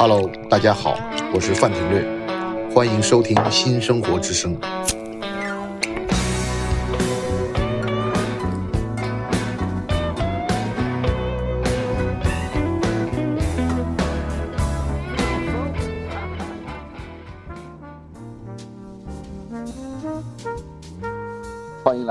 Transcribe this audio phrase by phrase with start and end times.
[0.00, 0.96] Hello，大家好，
[1.34, 2.06] 我是范廷略，
[2.72, 4.56] 欢迎收听新生活之声。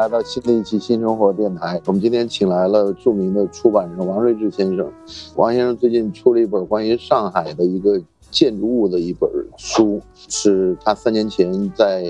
[0.07, 1.81] 来到新的一期新生活电台。
[1.85, 4.89] 我们今天请来了著名的出版人王睿智先生。
[5.35, 12.05] 王先生最近出了一本关于上海的一个建筑物的一本书，是他三年前在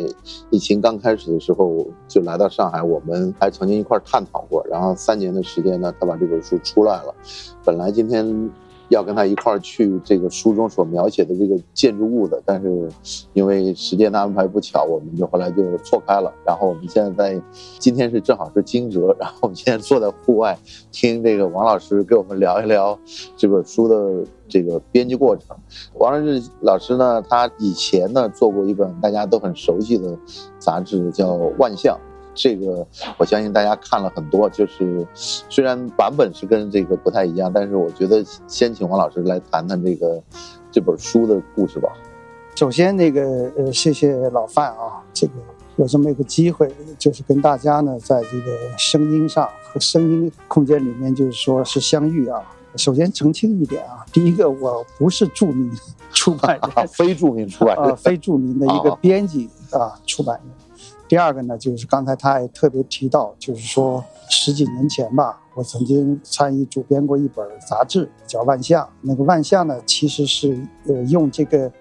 [0.51, 4.63] 疫情刚开始的时候就来到上海，我们还曾经一块探讨过。
[4.69, 7.15] 然后三年的时间呢，他把这本书出来了。
[7.65, 8.51] 本来今天。
[8.89, 12.89] 要跟他一块儿去这个书中所描写的这个建筑物的，但是
[13.33, 16.33] 因为时间的安排不巧，我们就后来就错开了。
[16.45, 17.41] 然后我们现在在
[17.79, 20.57] 今天是正好是惊蛰，然后我们现在坐在户外
[20.91, 22.97] 听这个王老师给我们聊一聊
[23.35, 25.55] 这本书的这个编辑过程。
[25.95, 30.17] 王老师老师呢，他以前呢做过一本大家都很熟悉的
[30.59, 31.95] 杂志，叫《万象》。
[32.37, 32.85] 这个
[33.17, 40.21] 我相信大家看了很多，就是虽然版本是跟这个不太一样，但是我觉得先请王老师来谈谈这个
[40.71, 41.89] 这本书的故事吧。
[42.55, 45.33] 首先，那个呃，谢谢老范啊，这个
[45.77, 52.39] 有这么一个机会，就是跟大家呢在这个声音上和声音空间里面，就是说是相遇啊。
[52.75, 55.71] 首先澄清一点啊，第一个我不是著名
[56.11, 60.56] 出版人， 非著名出版人，非著名的一个编辑啊，出版人。
[61.07, 68.83] 第二个呢，就是刚才他也特别提到，就是说十几年前吧，我曾经参与主编过一本杂志，叫《万象》。
[69.01, 71.71] 那个《万象》呢，其实是呃用这个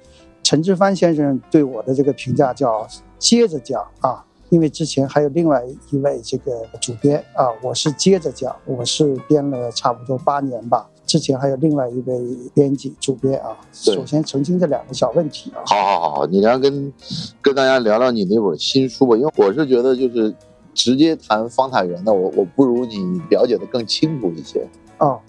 [0.44, 2.86] 陈之藩先生对我的这个评价叫
[3.18, 10.88] 接着讲啊，因为之前还有另外一位这个主编啊，我是接着讲，我是编了差不多八年吧。
[11.06, 15.62] 之前还有另外一位编辑主编啊，首先澄清这两个小问题啊。
[15.64, 16.92] 好好好，你来跟
[17.40, 20.34] 跟大家聊聊你那本新书吧，因为我是觉得就是
[20.74, 24.66] 直接谈方塔园的，我我不如你了解的更清楚一些。
[24.98, 25.20] 哦，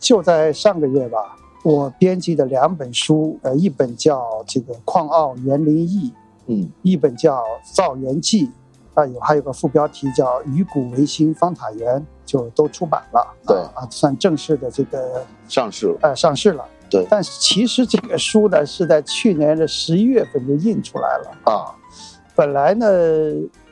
[0.00, 6.10] 就在上个月吧，我编辑的两本书，呃，一本叫这个《矿奥园林忆》，
[6.46, 7.36] 嗯，一本叫
[7.74, 8.46] 《造园记》。
[8.94, 13.34] 啊，有还有个副标题叫“与古为新方塔园”，就都出版了。
[13.46, 15.98] 对啊，算正式的这个上市了。
[16.02, 16.62] 呃，上市了。
[16.90, 21.74] 对，但是其实这个书呢，是在去年的十一月份就印出来了啊。
[22.34, 22.86] 本来呢，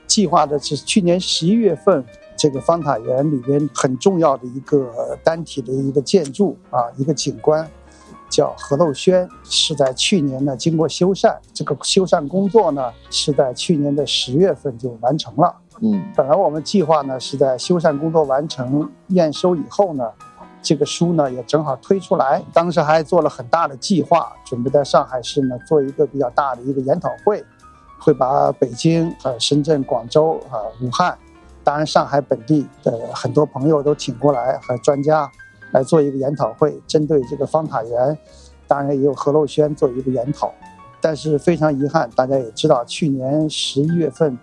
[0.06, 2.02] 计划的是去年十一月份，
[2.34, 7.68] 这个方塔园里边很重要的一个单体的一个建筑啊，一个景观。
[8.28, 15.54] 叫何漏轩，是在去年呢经过修缮，这个修缮工作呢是在去年的十月份就完成了。
[15.80, 20.10] 嗯，本来我们计划呢是在修缮工作完成验收以后呢，
[20.62, 22.42] 这个书呢也正好推出来。
[22.52, 27.44] 当时还做了很大的计划，准备在上海市呢做一个比较大的一个研讨会，
[27.98, 31.16] 会把北京、呃深圳、广州、啊武汉，
[31.62, 35.30] 当然上海本地的很多朋友都请过来和专家。
[35.72, 38.16] 来做一个研讨会，针对这个方塔园，
[38.68, 40.54] 当然也有何陋轩做一个研讨，
[41.00, 44.38] 但是非常遗憾，大家也知道，去年十一月份，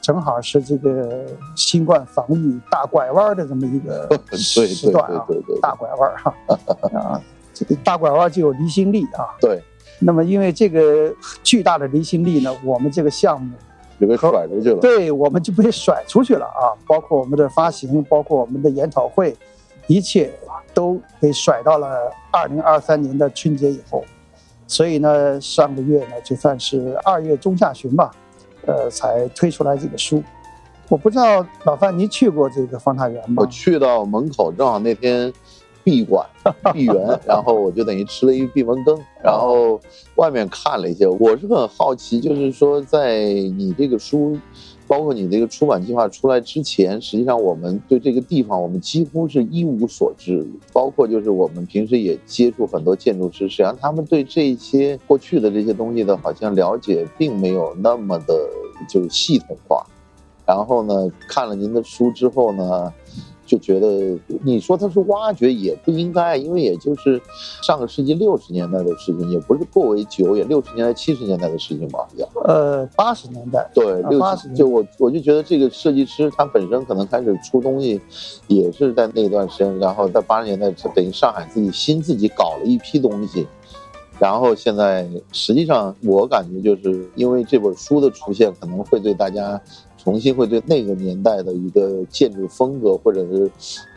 [0.00, 1.26] 正好是这个
[1.56, 5.26] 新冠防疫大拐弯的这么一个 时段啊，
[5.60, 6.34] 大拐弯哈。
[6.98, 7.22] 啊，
[7.52, 9.62] 这个大拐弯就有离心力啊，对，
[9.98, 13.54] 那么因为这个巨大的离心力呢，我们这个项目
[14.00, 19.36] 就被甩出去了，对，我们就被甩出去了啊，包括我们的发行，包括我们的研讨会。
[19.90, 20.30] 一切
[20.74, 24.04] 都被甩到了二零二三年的春节以后，
[24.66, 28.10] 所以呢，上个月呢，就算是二月中下旬吧，
[28.66, 30.22] 呃，才推出来这个书。
[30.88, 33.42] 我不知道老范，您去过这个方塔园吗？
[33.42, 35.32] 我去到门口，正好那天
[35.84, 36.26] 闭馆
[36.72, 39.80] 闭园，然后我就等于吃了一个闭门羹，然后
[40.16, 41.06] 外面看了一些。
[41.06, 44.38] 我是很好奇，就是说，在你这个书。
[44.88, 50.44] 包括你这个出版计划出来之前，实际上我们对这个地方我们几乎是一无所知。
[50.72, 58.34] 包括就是我们平时也接触很多建筑师，实际上他们对这些过去的这些东西的好像了解并没有那么的，
[58.88, 59.86] 就系统化。
[60.46, 62.92] 然后呢，看了您的书之后呢。
[63.48, 64.14] 就觉得
[64.44, 67.18] 你说它是挖掘也不应该，因为也就是
[67.62, 72.06] 上个世纪六十年代的事情，也不是过为久，也六十年代、七十年代的事情吧？
[72.44, 77.98] 呃，八十年代，对，六十就我我就觉得这个设计师他本身可能开始出东西，
[78.48, 83.46] 也是在那段时间，然后在八十年代等于上海自己新自己搞了一批东西，
[84.18, 89.58] 然后现在实际上我感觉就是因为这本书的出现，可能会对大家。
[90.08, 93.50] 重新会对那个年代的一个建筑风格，或者是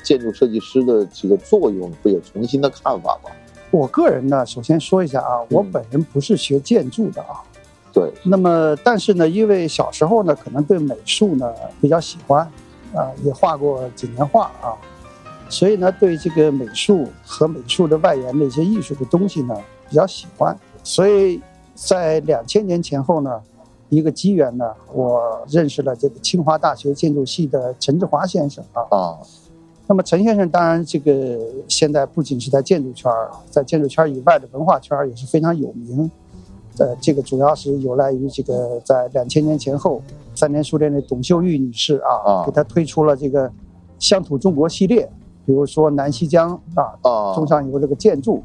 [0.04, 3.32] 建筑设计师的这个作用，会有重新的看法吧？
[3.72, 7.42] 我个人呢，首先说一下啊，我本人不是学建筑的啊。
[7.94, 8.12] 对。
[8.24, 11.50] 那么，但是呢，因为小时候呢，可能对美术呢
[11.80, 12.42] 比较喜欢，
[12.94, 14.76] 啊，也画过几年画啊，
[15.48, 19.56] 所以呢，对这个美术和美术的外延的一些艺术的东西呢
[19.90, 20.54] 比较喜欢。
[20.84, 21.40] 所以
[21.74, 23.42] 在两千年前后呢，
[23.92, 28.82] 一个机缘呢，我认识了这个清华大学建筑系的陈志华先生啊。
[28.90, 29.18] 啊。
[29.88, 36.10] 那么陈先生当然这个现在不仅是在建筑圈儿，在建筑圈儿以外的文化圈儿也是非常有名。
[36.78, 40.02] 呃，这个主要是有赖于这个在两千年前后，
[40.34, 43.52] 三联书店的董秀玉女士啊，给他推出了这个
[44.00, 45.04] 乡土中国系列，
[45.46, 48.42] 比如说南溪江啊，中上游这个建筑，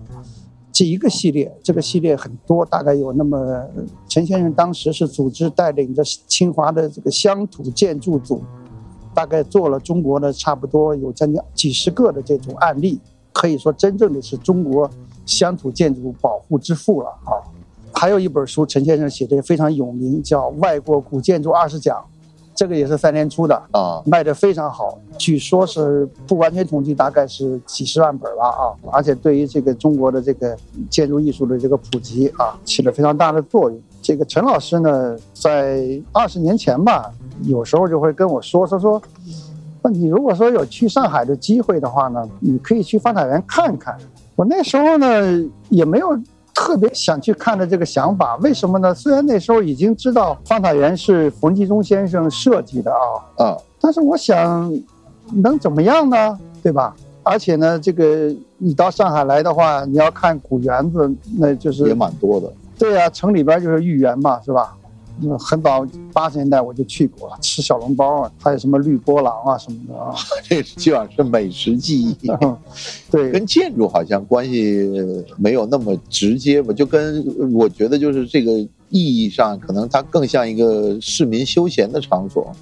[0.77, 3.67] 这一个系列，这个系列很多，大概有那么
[4.11, 8.43] 陈先生当时是组织带领着清华的这个乡土建筑组。
[9.15, 13.01] 大概做了中国的差不多有将近几十个的这种案例，
[13.33, 14.91] 可以说真正的是中国
[15.25, 17.41] 乡土建筑保护之父了啊！
[17.95, 21.97] 还有一本书，陈先生写的也非常有名，叫《外国古建筑二十讲》，
[22.57, 28.73] 这个也是三年出的啊，卖的非常好，据说是不完全统计，大概是几十万本吧啊！
[28.91, 30.57] 而且对于这个中国的这个
[30.89, 33.79] 建筑艺术的这个普及啊，起了非常大的作用。
[34.01, 37.13] 这个陈老师呢，在二十年前吧。
[37.43, 39.03] 有时候就会跟我说说说，
[39.83, 43.95] 那你如果说有去上海的机会的话呢，你可以去方塔园看看。
[44.35, 45.07] 我那时候呢
[45.69, 46.19] 也没有
[46.57, 48.95] 特别想去看的这个想法，为什么呢？
[48.95, 54.73] 虽然那时候已经知道方塔园是冯继忠先生设计的啊啊，但是我想
[55.43, 56.39] 能怎么样呢？
[56.63, 56.97] 对吧？
[57.23, 62.51] 而且呢，这个你到上海来的话，你要看古园子，那就是也蛮多的。
[62.79, 64.75] 对呀，城里边就是豫园嘛，是吧？
[65.23, 70.15] 嗯，很早八十年代我就去过了，吃小笼包啊，还有什么绿波廊啊什么的啊，
[70.49, 72.17] 这基本上是美食记忆。
[73.11, 74.89] 对，跟建筑好像关系
[75.39, 77.25] 没有那么直接吧，就跟
[77.55, 82.53] 我觉得就是这个意义上，可能它更像一个市民休闲的场所。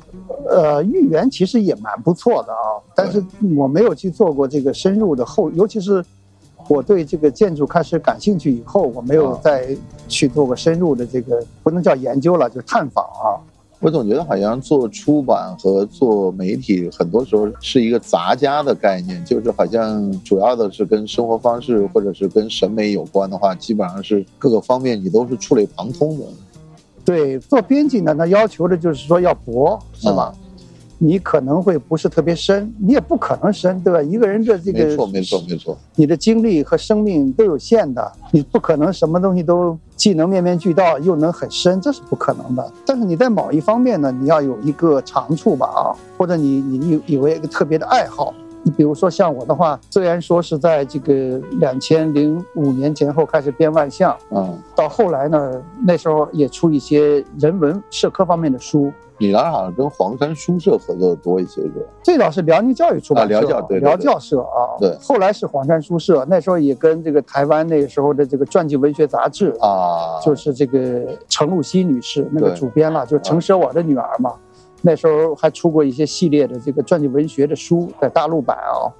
[0.48, 3.24] 呃，豫园其实也蛮不错的啊，但是
[3.56, 6.04] 我没有去做过这个深入的后，尤其是。
[6.68, 9.76] 我对这个建筑开始感兴趣以后，我没有再
[10.08, 13.36] 去做过深入的这个，不能叫研究了，就是探访啊。
[13.80, 26.24] 我总觉得好像做出版和做媒体，很多时候是一个杂家的概念，就是好像主要的是跟生活方式或者是跟审美有关的话，基本上是各个方面你都是触类旁通的。
[27.04, 30.34] 对，做编辑呢，那要求的就是说要博，是吧？
[30.98, 34.02] 你可能会不是特别深，你也不可能深，对吧？
[34.02, 42.72] 一个人的这个没错没错没错，你的精力和生命都有限的，你不可能什么东西都既能面面俱到，又能很深，这是不可能的。
[42.86, 48.32] 但是你在某一方面呢，你要有一个长处吧，啊，或者你你有有一个特别的爱好。
[48.66, 58.90] 你比如说像我的话，虽然说是在这个两千零五年前后开始编万象，嗯，到后来呢，那时候也出一些人文社科方面的书。
[59.16, 61.86] 你那好像跟黄山书社合作的多一些，是吧？
[62.02, 64.96] 最早是辽宁教育出版社，辽教对辽教社啊，对。
[65.00, 74.32] 后来是黄山书社，那时候也跟这个台湾那个时候的这个传记文学杂志啊，就是这个程露西女士那个主编了，就程舍我的女儿嘛。
[74.86, 78.92] 那时候还出过一些系列的这个传记文学的书，在大陆版啊。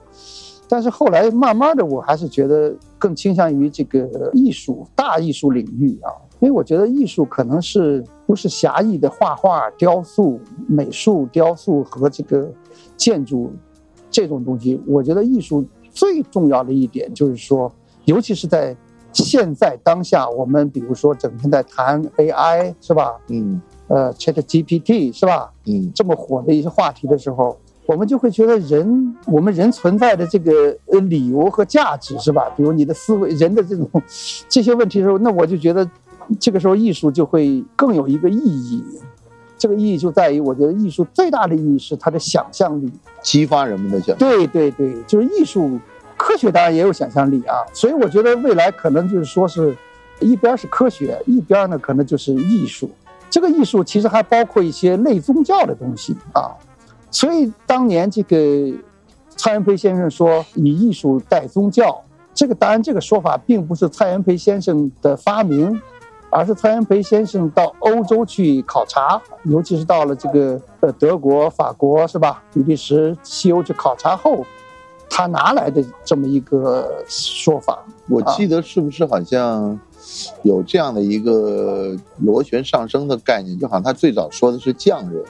[0.67, 6.09] 但是后来慢慢的，我还是觉得更倾向于这个艺术大艺术领域啊，
[6.41, 12.51] 因为我觉得艺术可能是不是狭义的画画、雕塑、美术、雕塑和这个
[12.97, 13.53] 建筑
[14.11, 14.81] 这种东西。
[14.87, 17.71] 我觉得艺术最重要的一点就是说，
[18.07, 18.75] 尤其是在
[19.13, 23.21] 现在当下，我们比如说整天在谈 AI，是吧？
[23.29, 23.61] 嗯。
[23.89, 25.51] 呃，Chat GPT 是吧？
[25.67, 32.49] 嗯，这么火的一些话题的时候，我们就会觉得人，我们人存在的这个呃理由和价值是吧？
[32.57, 33.89] 比如你的思维，人的这种
[34.49, 35.89] 这些问题的时候，那我就觉得，
[36.41, 38.83] 这个时候艺术就会更有一个意义。
[39.59, 42.91] 这个意义就在于，我觉得艺术最大的意义是它的想象力，
[43.23, 44.17] 激发人们的想。
[44.19, 45.79] 对对对，就是艺术，
[46.17, 47.65] 科学当然也有想象力啊。
[47.73, 49.75] 所以我觉得未来可能就是说是，
[50.21, 52.91] 一边是科学，一边呢可能就是艺术。
[53.35, 56.55] 这个艺术其实还包括一些类宗教的东西啊，
[57.11, 58.37] 所以当年这个
[59.27, 62.01] 蔡元培先生说以艺术代宗教，
[62.33, 65.83] 这个当然这个说法并不是蔡元培先生的发明，
[66.31, 74.47] 而是蔡元培先生到欧洲去考察，尤其是到了这个呃德国、法国是吧，比利时、西欧去考察后，
[75.11, 77.85] 他拿来的这么一个说法。
[78.09, 79.77] 我记得是不是好像？
[80.43, 85.23] 有这样的一个螺旋上升的概念，就好像他最早说的是匠人，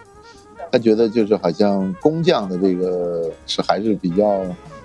[0.70, 4.40] 他觉得就是好像工匠的这个是还是比较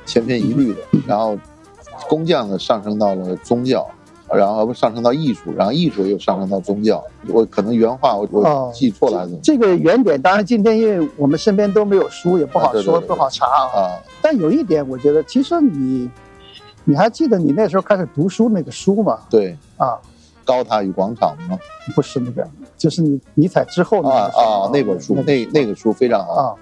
[0.06, 1.38] 千篇一律的，然后
[2.08, 3.90] 工匠呢上升到了宗教，
[4.34, 7.04] 然后上升到艺术，然后艺术又上升到宗教。
[7.28, 13.62] 我可能原话我我哦记错了这个原点，当然今天因为我们身边都没有书，也不好说，不好查啊。
[13.74, 14.00] 啊？
[14.22, 16.10] 但有一点，我觉得其实你，
[16.86, 19.20] 你还记得你那时候开始读书那个书吗？
[19.30, 19.98] 对，啊，
[20.44, 21.58] 高塔与广场吗？
[21.94, 26.34] 不是那个，就是你尼采之后那个书啊，那本书个那那个书非常好。
[26.34, 26.56] 啊，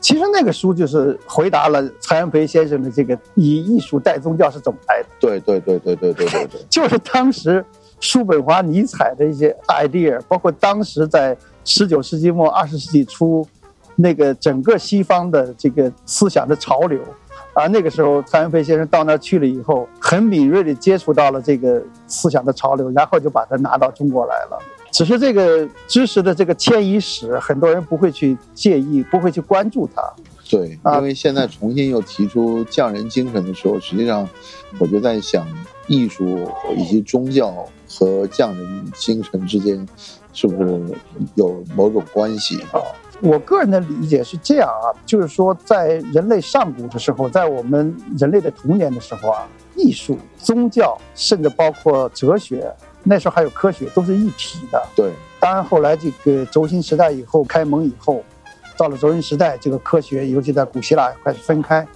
[0.00, 7.64] 其实那个书就是回答了蔡元培先生的这个以艺术代宗教是怎么来的，对对对对对对对对， 就是当时
[8.00, 13.46] 叔本华、尼采的一些 idea，包括当时在十九世纪末二十世纪初
[13.96, 17.00] 那个整个西方的这个思想的潮流。
[17.58, 24.56] 而那个时候，蔡元培先生到那儿去了以后，很敏锐地接触到了这个思想的潮流，然后就把它拿到中国来了。
[24.92, 30.02] 只是这个知识的这个迁移史，很多人不会去介意，不会去关注它。
[30.48, 34.26] 对，啊因为现在重新又提出匠人精神的时候，实际上
[34.78, 35.44] 我就在想，
[35.88, 37.52] 艺术以及宗教
[37.90, 39.84] 和匠人精神之间
[40.32, 40.80] 是不是
[41.34, 42.60] 有某种关系？
[42.72, 42.80] 啊，
[43.20, 52.72] 我个人的理解是这样啊，就是说，在人类上古的时候，在我们人类的童年的时候啊，艺术、宗教，甚至包括哲学，
[53.02, 54.80] 那时候还有科学，都是一体的。
[54.94, 55.10] 对，
[55.40, 58.22] 当然，后来这个轴心时代以后开蒙以后，
[58.76, 61.86] 到了轴心时代，这个科学，尤其在古希腊开始分开。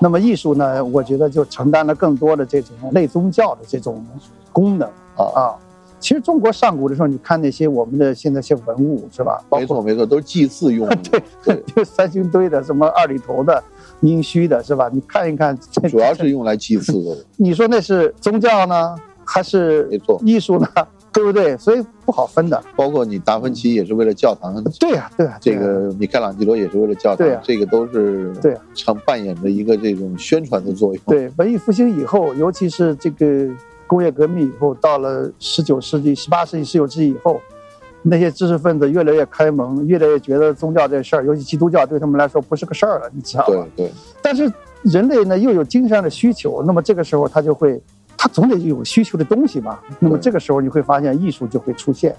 [0.00, 4.04] 那么艺术呢，我觉得就承担了更多的这种类宗教的这种
[4.52, 5.54] 功能啊，啊。
[6.04, 9.42] 其实中国上古的时候，你看那些我们的现在一些文物是吧？
[9.50, 10.94] 没错没错，都是祭祀用的。
[10.96, 13.64] 对 对，就 三星堆的、什么二里头的、
[14.00, 14.90] 殷墟的，是吧？
[14.92, 17.16] 你看一看，这主要是用来祭祀的。
[17.38, 18.94] 你说那是宗教呢，
[19.24, 20.68] 还是没错艺术呢？
[21.10, 21.56] 对不对？
[21.56, 22.62] 所以不好分的。
[22.76, 31.02] 包括你达芬奇也是为了教堂，对呀、对呀、这个米开朗基罗也是为了教堂对啊，这个都是对啊常扮演着一个这种宣传的作用。
[31.06, 33.48] 对文艺复兴以后，尤其是这个
[33.86, 37.40] 工业革命以后，到了十九世纪、十八世纪、十九世纪以后，
[38.02, 43.66] 那些知识分子越来越开蒙，越来越觉得宗教这事儿，尤其基督教对他们来说不是个事儿了，你知道吧？
[43.76, 47.80] 对对但是人类呢又有精神上的需求，那么这个时候他就会，
[48.16, 49.82] 他总得有需求的东西吧。
[49.98, 52.14] 那么这个时候你会发现艺术就会出现，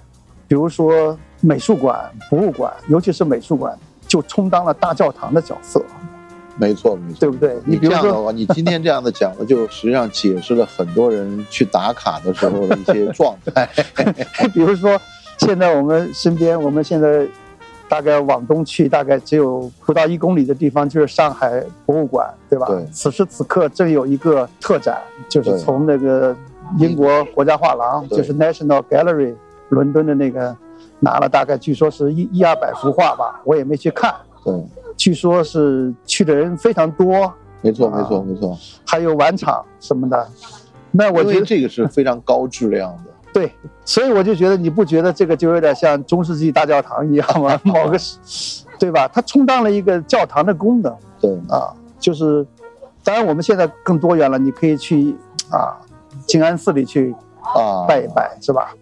[0.47, 5.83] 比如说美术馆、博物馆，尤其是美术馆，就充当了大教堂的角色，
[6.57, 7.55] 没错没错，对不对？
[7.65, 13.69] 你比如说，这样的话，你今天这样的讲的， 就实际上解释了很多人去打卡的时候的一些状态。
[14.53, 14.99] 比如说，
[15.37, 17.27] 现在我们身边，我们现在
[17.89, 22.67] 大概往东去，大概只有不到一公里的地方就是上海博物馆，对吧？
[22.67, 24.97] 对此时此刻正有一个特展，
[25.29, 26.35] 就是从那个
[26.79, 29.35] 英国国家画廊，就是 National Gallery
[29.69, 30.55] 伦敦的那个
[30.99, 34.53] 拿了大概据说是一一二百幅画吧，我也没去看，对，
[34.97, 40.27] 据说是去的人非常多，没错没啊错没错，还有晚场什么的。
[40.91, 43.11] 那我觉得这个是非常高质量的。
[43.33, 43.51] 对，
[43.83, 47.59] 所以我就觉得你不觉得这个就有点像中世纪大教堂一样吗？
[47.63, 47.97] 某个，
[48.79, 49.09] 对吧？
[49.09, 52.47] 它充当了一个教堂的功能对，啊，就是，
[53.03, 55.13] 当然我们现在更多元了，你可以去
[55.51, 55.75] 啊
[56.25, 58.73] 静安寺里去啊，拜一拜，是吧？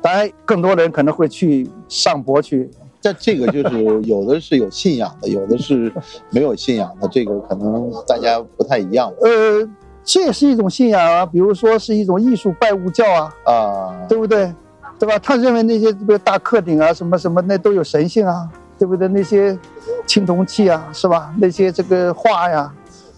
[0.00, 2.70] 当然，更多的人可能会去上博去，
[3.00, 5.92] 这这个就是有的是有信仰的，有的是
[6.30, 9.68] 没有信仰的，这个可能大家不太一样呃，
[10.04, 14.06] 这也是一种信仰啊，比如说是一种艺术拜物教啊，啊。
[14.08, 14.52] 对不对？
[14.98, 15.18] 对吧？
[15.18, 18.46] 他认为那些比如大克鼎啊，什么什么，那都有神性啊，
[18.78, 19.08] 对不对？
[19.08, 19.58] 那些
[20.06, 21.32] 青铜器啊，是吧？
[21.38, 22.70] 那些这个画呀，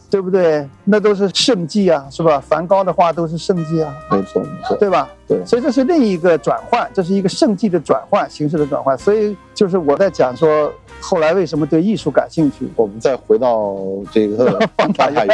[0.08, 0.68] 对不对？
[0.84, 2.38] 那都是圣迹啊，是吧？
[2.38, 5.10] 梵高的画都是圣迹啊，没错没错，对吧？
[5.26, 8.96] 对所以这是另一个转换，这是一个圣迹的转换，形式的转换。
[8.96, 13.76] 所以就是我在讲说，后来为什么对艺术感兴趣，我们再回到
[14.10, 15.28] 这个方法法园，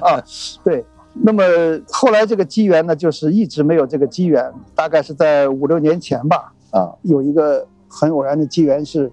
[0.64, 1.42] 对，那么
[1.90, 9.12] 后来这个机缘呢，就是一直没有这个机缘，大概是在五六年前吧，啊，有一个很偶然的机缘是，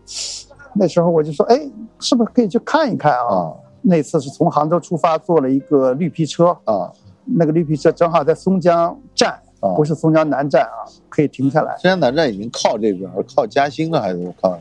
[0.73, 1.59] 那时候我就说，哎，
[1.99, 3.35] 是不是可以去看一看啊？
[3.35, 3.53] 啊。
[3.81, 6.89] 那次是从杭州出发，坐了一个绿皮车，啊，
[7.25, 9.75] 那个绿皮车正好在松江站，啊。
[9.75, 11.75] 不是松江南站啊，可以停下来。
[11.77, 14.57] 松江南站已经靠这边，靠嘉兴了还是靠？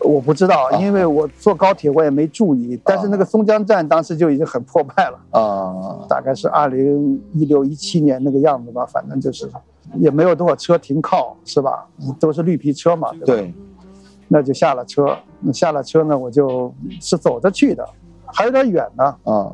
[0.00, 5.18] 我不知道，啊因为我坐高铁我也没注意，但是那个松江站当时就已经很破败了。
[5.30, 9.50] 啊大概是二零一六一七年那个样子吧，反正就是
[9.94, 11.88] 也没有多少车停靠，是吧？
[12.20, 13.26] 都是绿皮车嘛，对吧？
[13.26, 13.54] 对，
[14.28, 17.84] 那就下了车，那下了车呢，我就是走着去的，
[18.26, 19.04] 还有点远呢。
[19.24, 19.52] 啊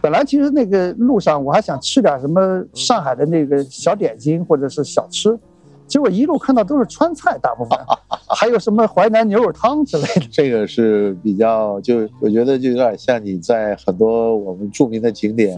[0.00, 5.38] 本来其实那个路上我还想吃点什么上海的那个小点心或者是小吃，
[5.86, 7.78] 结果一路看到都是川菜，大部分
[8.28, 10.26] 还有什么淮南牛肉汤之类的。
[10.30, 15.56] 这个是比较，就我觉得就有点像你在很多我们著名的景点，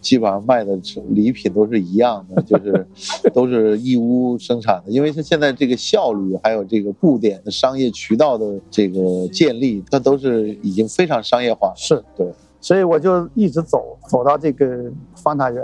[0.00, 2.86] 基本上卖的礼品都是一样的， 就是
[3.32, 11.74] 都是义乌生产的，因为它现在这个效率还有这个布点的商业渠道的这个建立，它都是已经非常商业化了。
[11.76, 15.62] 是对，所以我就一直走走到这个方塔园，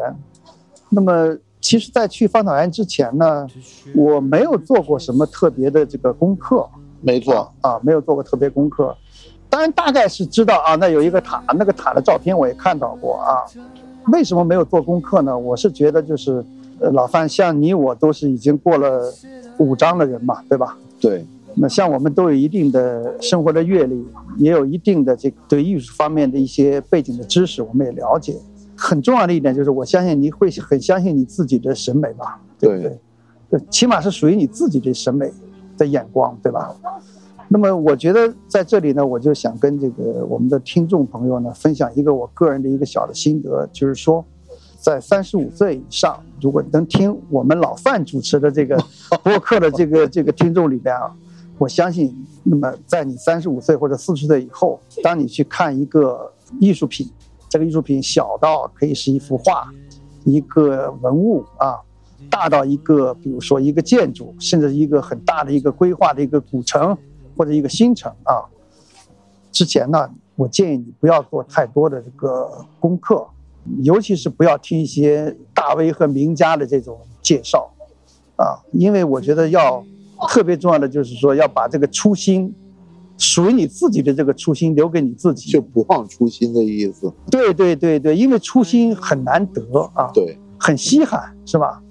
[0.88, 1.36] 那么。
[1.66, 3.44] 其实，在去芳草园之前呢，
[3.92, 6.64] 我没有做过什么特别的这个功课。
[7.00, 8.96] 没错啊，没有做过特别功课。
[9.50, 13.42] 当然，大概是知道啊，那有一个塔，那个塔的照片我也看到过啊。
[14.12, 15.36] 为什么没有做功课呢？
[15.36, 16.44] 我是觉得就是，
[16.78, 19.12] 呃，老范，像你我都是已经过了
[19.58, 20.78] 五章的人嘛，对吧？
[21.00, 21.26] 对。
[21.56, 24.06] 那像我们都有一定的生活的阅历，
[24.36, 28.36] 也有一定的这个对艺术方面的一些背景的知识，我们也了解。
[28.76, 32.98] 很重要的一点就是，我相信你会很相信你自己的审美吧，对不对？
[33.48, 35.32] 对，起码是属于你自己的审美
[35.78, 36.74] 的眼光，对吧？
[37.48, 44.24] 那么，我觉得在这里呢，我就想跟这个我们的听众朋友呢，分享一个我个人的一个小的心得，就是说，
[44.80, 48.76] 在三十五岁以上，如果能听我们老范主持的这个
[49.22, 51.14] 播客的这个这个听众里边啊，
[51.56, 57.08] 我相信，那么在你三十五岁或者四十岁以后，当你去看一个艺术品。
[57.48, 59.68] 这个艺术品小到可以是一幅画，
[60.24, 61.78] 一个文物啊，
[62.28, 66.96] 大到一个比如说一个建筑，甚至一个很大的一个规划的一个古城
[67.36, 68.44] 或者一个新城啊。
[69.52, 73.26] 之前呢，我建议你不要做太多的这个功课，
[73.82, 77.70] 尤其是不要听一些大 V 和名家的这种介绍
[78.36, 79.84] 啊，因为我觉得要
[80.28, 82.54] 特别重要的就是说要把这个初心。
[83.18, 87.12] 属于你自己的这个初心留给你自己，就不忘初心的意思。
[87.30, 89.62] 对对对对，因为初心很难得
[89.94, 91.82] 啊，对，很稀罕，是吧？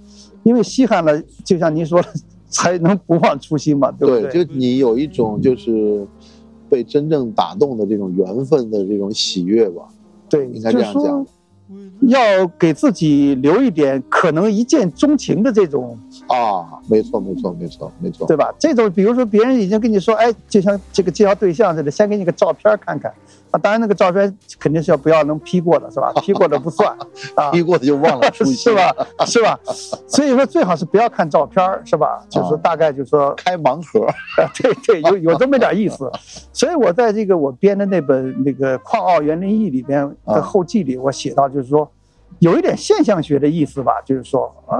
[0.43, 2.07] 因为稀罕了，就像您说的，
[2.49, 4.45] 才能不忘初心嘛，对不对？
[4.45, 6.07] 就你有一种就是
[6.69, 9.87] 被真正打动的这种缘分的这种喜悦吧，
[10.29, 11.27] 对，应该这样讲。
[12.01, 18.53] 要给自己留一点可能一见钟情的这种啊，没错没错没错没错，对吧？
[18.59, 23.11] 这种比如说别人已经跟你说，哎，就像这个介绍对象似的，先给你个照片看看。
[23.55, 26.11] 啊，当然那个照片肯定是要不要能 P 过的，是吧？
[26.21, 26.95] P 过的不算，
[27.35, 28.93] 啊，P 过的就忘了， 是吧？
[29.25, 29.57] 是吧？
[30.07, 32.21] 所以说最好是不要看照片，是吧？
[32.29, 34.05] 就是大概就是说开盲盒，
[34.61, 36.11] 对对，有有这么点意思。
[36.51, 41.89] 所以我在这个我编的那本那个《矿奥园林艺》里边的后记里，我写到就是说，
[42.39, 44.79] 有一点现象学的意思吧，就是说啊，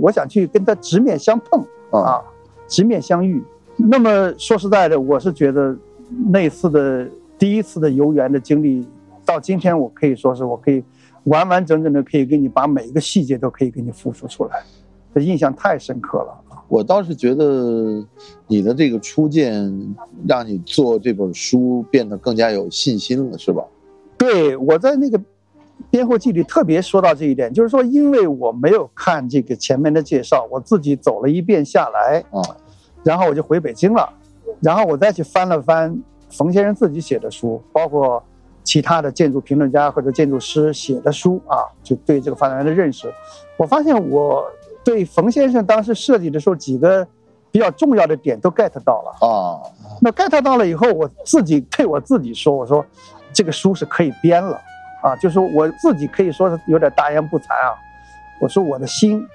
[0.00, 1.64] 我想去跟他直面相碰
[2.02, 2.20] 啊，
[2.66, 3.40] 直面相遇。
[3.76, 5.76] 那么说实在的，我是觉得
[6.32, 7.06] 那次的。
[7.38, 8.84] 第一次的游园的经历，
[9.24, 10.82] 到今天我可以说是我可以
[11.24, 14.62] 完完整整的可以给你把每一个细节都可以给你复述出来，
[15.14, 16.34] 这印象太深刻了。
[16.66, 18.04] 我倒是觉得
[18.46, 19.72] 你的这个初见
[20.26, 23.64] 让你做这本书变得更加有信心了，是吧？
[24.18, 25.20] 对，我在那个
[25.90, 32.42] 编后记里特别说到这一点，就是说因为我没有看这个前面的介绍，我自己走了一遍下来啊，
[33.04, 34.12] 然后我就回北京了，
[34.60, 35.96] 然后我再去翻了翻。
[36.30, 38.22] 冯先生自己写的书，包括
[38.62, 43.10] 其他的建筑评论家或者建筑师写的书啊，就对这个发展园的认识，
[43.56, 44.44] 我发现我
[44.84, 47.06] 对冯先生当时设计的时候几个
[47.50, 49.60] 比较重要的点都 get 到了啊。
[50.02, 52.84] 那 get 到了以后，我自己对我自己说：“我说
[53.32, 54.60] 这个书是可以编了
[55.02, 57.74] 啊，就是我自己可以说是有点大言不惭啊。
[58.40, 59.26] 我说我的心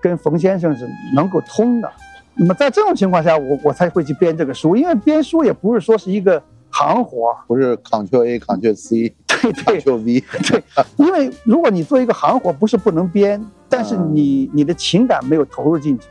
[0.00, 1.92] 跟冯先生是能够通的。”
[2.34, 10.62] 那么在这种情况下，我我才会去编这个书，因为编书也不是说是一个行活，不是 Ctrl A Ctrl C，对对，Ctrl V，对，
[10.96, 16.06] 因为如果你做一个行活，不是不能编，但是你你的情感没有投入进去。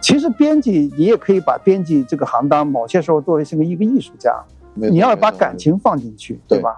[0.00, 4.34] 其实编辑你也可以把编辑这个行当某些时候作为是个一个艺术家，
[4.74, 6.74] 你要把感情放进去，对吧？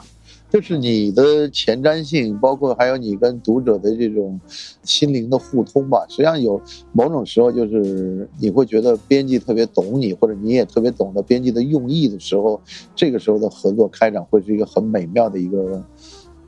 [0.48, 4.40] 就是你的前瞻性，包括还有你跟读者的这种
[4.82, 6.06] 心灵的互通吧。
[6.08, 6.60] 实际上有
[6.92, 12.60] 某种时候，就是你会觉得编辑特别懂你，或者你也特别懂得编辑的用意的时候，
[12.94, 15.82] 这个时候的合作开展会是一个很美妙的一个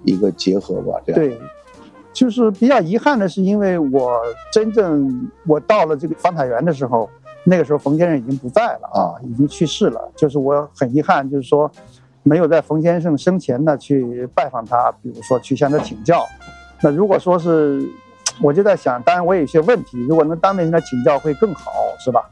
[0.04, 1.00] 一个结合吧。
[1.04, 1.37] 这样对，
[2.12, 4.12] 就是比较遗憾的是，因为我
[4.52, 7.11] 真正我到了这个方塔园的时候，
[7.44, 10.08] 那个时候冯先生已经不在了啊，已经去世了。
[10.16, 11.70] 就是我很遗憾，就是说。
[12.29, 16.27] 没有在冯先生生前呢去拜访他，比如说去向他请教。
[16.83, 17.88] 那如果说是，
[18.43, 22.29] 我就在想，当然我有些问题，如果能当面向他请教会更好，是吧？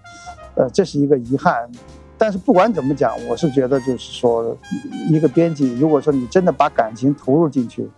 [0.55, 1.67] 呃，这是一个遗憾。
[2.19, 4.55] 但是不管怎么讲，我是觉得就是说，
[5.09, 7.89] 一个编辑，如果说你真的把感情投入进去，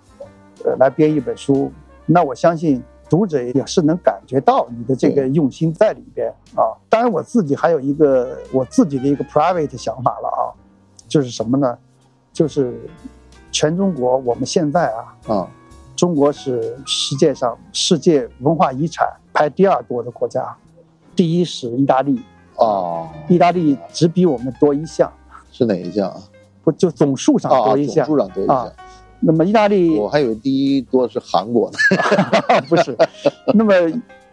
[0.64, 1.72] 呃，来编一本书，
[2.06, 2.80] 那我相信
[3.10, 6.78] 读者也是能感觉到你的这个用心在里边啊。
[6.88, 10.42] 当然，我自己还有一个我自己的一个 private 想法了啊，
[11.06, 11.76] 就是什么呢？
[12.38, 12.72] 就是
[13.50, 15.48] 全中国我们现在啊啊，
[15.96, 20.56] 中国是世界上世界文化遗产排第二多的国家，
[21.16, 22.22] 第一是意大利
[22.54, 25.12] 哦，意大利只比我们多一项，
[25.50, 26.16] 是哪一项啊？
[26.62, 28.06] 不就总数上啊，多一项？
[28.06, 28.72] 总数上多一项啊。
[29.18, 31.76] 那么意大利我还以为第一多是韩国呢。
[32.70, 32.96] 不是，
[33.52, 33.74] 那么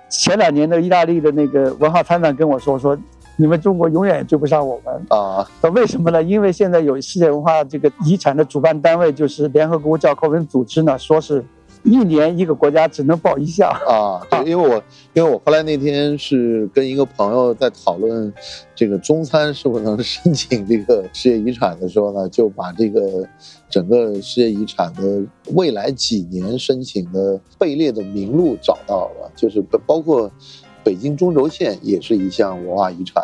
[0.10, 2.96] 前两年的意大利的那个文化参赞跟我说说，
[3.38, 4.94] 你们中国永远也追不上我们。
[5.10, 6.22] 啊那为什么呢？
[6.24, 11.44] 因为现在有世界文化这个遗产的主办单位就是联合国教科文组织呢，说是
[11.84, 13.70] 一年一个国家只能报一项。
[13.88, 14.82] 啊，对，因为我
[15.14, 18.34] 因为我后来那天是跟一个朋友在讨论
[18.74, 23.28] 这个中餐是否能申请这个世界遗产的时候呢，就把这个
[23.70, 25.22] 整个世界遗产的
[25.54, 30.32] 未来几年申请的被列的名录找到了，就是包包括
[30.86, 33.22] 北京中轴线也是一项文化遗产，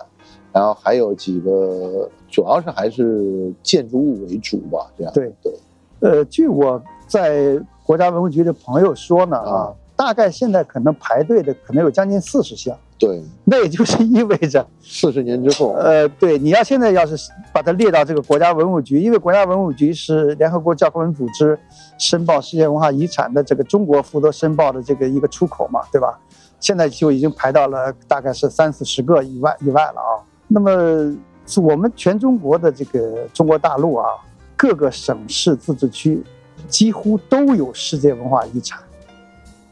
[0.52, 5.14] 然后还有几个主要是还是建筑物为主吧，这样。
[5.14, 5.32] 对。
[5.42, 5.54] 对。
[6.00, 9.52] 呃，据我在国家文物局的朋友说呢，啊。
[9.54, 17.16] 啊，大概现在可能排队的可能有将近四十项，对，那也就是意味着 四十年之后，呃，对，你要现在要是
[17.54, 21.56] 把它列到这个国家文物局，因为国家文物局是联合国教科文组织
[22.00, 26.20] 申报世界文化遗产的这个中国负责申报的这个一个出口嘛，对吧？
[26.62, 30.24] 现在就已经排到了大概是三四十个以外以外了啊。
[30.48, 31.14] 那么
[31.46, 34.08] 是我们全中国的这个中国大陆啊，
[34.56, 36.24] 各个省市自治区
[36.70, 38.80] 几乎都有世界文化遗产，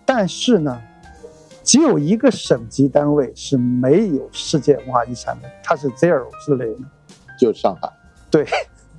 [0.06, 0.82] 但是呢，
[1.64, 6.86] 只有一个省级单位是没有世界文化遗产的，它是 zero 是零。
[7.40, 7.90] 就是上海。
[8.30, 8.46] 对，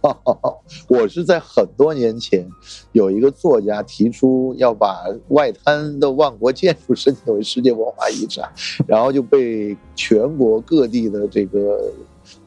[0.88, 2.48] 我是在很多年前，
[2.92, 8.50] 有一个作家提出要把外滩的万国建筑申请为世界文化遗产，
[8.88, 11.92] 然后就被全国各地的这个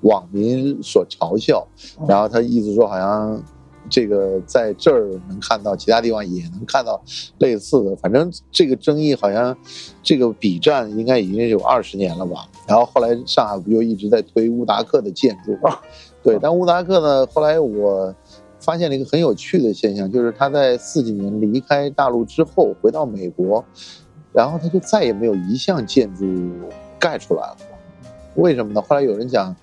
[0.01, 1.67] 网民所嘲笑。
[2.07, 3.43] 然后他意思说，好像
[3.89, 7.01] 这个在这儿能看到，其他地方也能看到
[7.37, 7.95] 类似的。
[7.97, 9.55] 反正这个争议好像，
[10.01, 12.47] 这个比战应该已经有二十年了吧。
[12.67, 15.77] 然后后来上海不就一直在推乌达克的建筑吗？
[16.23, 18.15] 对，但乌达克呢，后来我
[18.59, 23.63] 发现了一个很有趣的现象，就是他在四几年离开大陆之后，回到美国，
[24.31, 26.25] 然后他就再也没有一项建筑
[26.97, 27.57] 盖出来了。
[28.35, 28.81] 为什么呢？
[28.81, 29.53] 后来有人讲，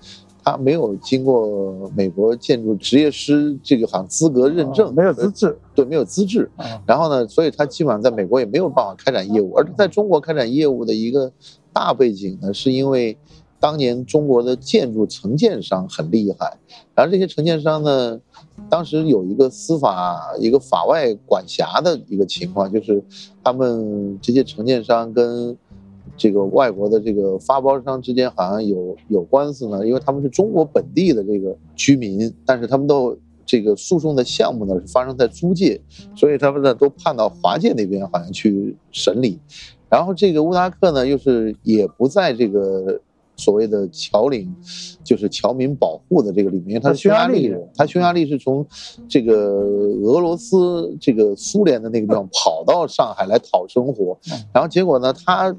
[0.43, 5.57] 他没有经过美国建筑职业师这个好像资格认证，哦没有资质。
[5.73, 6.49] 对，没有资质。
[6.55, 11.31] 啊，然后呢，所以他基本上在美国也没有办法开展业务，而在中国开展业务的一个
[11.73, 13.17] 大背景呢，是因为
[13.61, 16.57] 当年中国的建筑承建商很厉害，
[16.95, 18.19] 然后这些承建商呢，
[18.69, 23.01] 当时有一个司法一个法外管辖的一个情况，就是
[23.43, 25.55] 他们这些承建商跟
[26.17, 35.79] 这个外国的这个发包商之间好像有有官司呢，因为他们是中国本地的这个居民，但是他们都这个诉讼的项目呢是发生在租界，
[36.15, 39.39] 所以他们呢都判到华界那边好像去审理，
[39.87, 42.99] 然后这个乌达克呢又是也不在这个
[43.41, 44.53] 所谓的侨领，
[45.03, 48.65] 就是侨民保护的这个里面，因为他是匈牙利人，他匈牙利是从
[49.09, 54.17] 这个俄罗斯这个苏联的那个地方跑到上海来讨生活，
[54.53, 55.55] 然后结果呢他。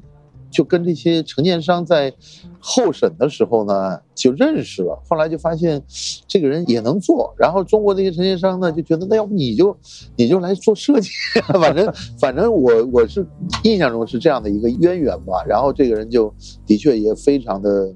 [0.53, 2.13] 就跟这些承建商在
[2.59, 5.81] 候审的时候呢就认识了，后来就发现
[6.27, 9.75] 这个人也能做，然后中国这些承建商呢就觉得那要不你就
[10.15, 11.09] 你就来做设计，
[11.59, 13.25] 反正反正我我是
[13.63, 16.33] 印象中是这样的一个渊源吧，然后这个人就
[16.67, 17.91] 的确也非常的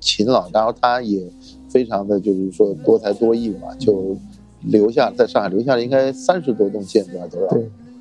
[0.00, 1.30] 勤劳，然后他也
[1.68, 4.16] 非常的就是说多才多艺嘛，就
[4.62, 7.56] 留下在上海留下了应该三十多栋建筑啊多少。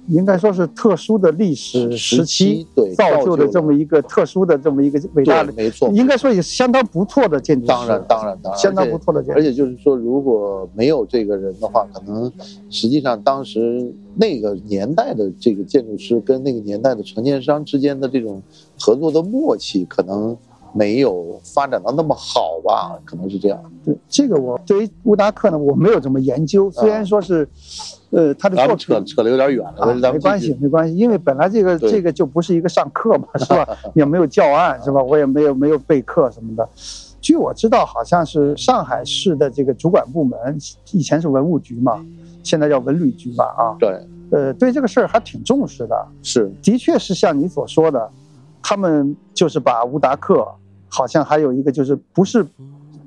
[0.10, 7.68] 应该说是特殊的历史时期对造就的这么一个特殊的这么一个伟大的，没错，应该说也是相当不错的建筑师。
[7.68, 12.32] 当然，当然，当然，相当不错的建筑而且就是说，如果没有这个人的话，可能
[12.70, 18.42] 实际上当时那个年代的这个建筑师跟那个年代的承建商之间的这种
[18.80, 20.36] 合作的默契，可能
[20.74, 23.00] 没有发展到那么好吧？
[23.06, 23.62] 可能是这样。
[23.86, 27.48] 对这个，我对于乌达克呢，我没有怎么研究，虽然说是，
[28.12, 33.68] 呃，他的咱们作品扯扯得有点远了，啊，没关系，没关系，因为本来这个这个就不是一个上课嘛， 是吧？
[33.94, 35.02] 也没有教案，是吧？
[35.02, 36.68] 我也没有没有备课什么的。
[37.22, 40.58] 据我知道，好像是上海市的这个主管部门，
[40.92, 42.04] 以前是文物局嘛，
[42.44, 44.00] 现在叫文旅局吧，啊，对，
[44.32, 46.08] 呃，对这个事儿还挺重视的。
[46.24, 48.10] 是的确是像你所说的，
[48.64, 50.48] 他们就是把乌达克，
[50.88, 52.44] 好像还有一个就是不是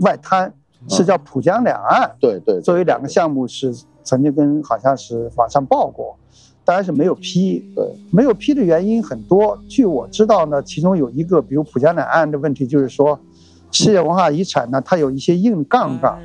[0.01, 0.53] 外滩，
[0.89, 6.17] 是叫浦江两岸，对对，作为两个项目是曾经跟好像是网上报过，
[6.65, 7.65] 当然是没有批。
[7.77, 9.59] 呃，没有批的原因很多。
[9.69, 13.19] 据我知道呢，其中有一个，比如浦江两岸的问题，就是说，
[13.71, 16.19] 世界文化遗产呢，它有一些硬杠杠，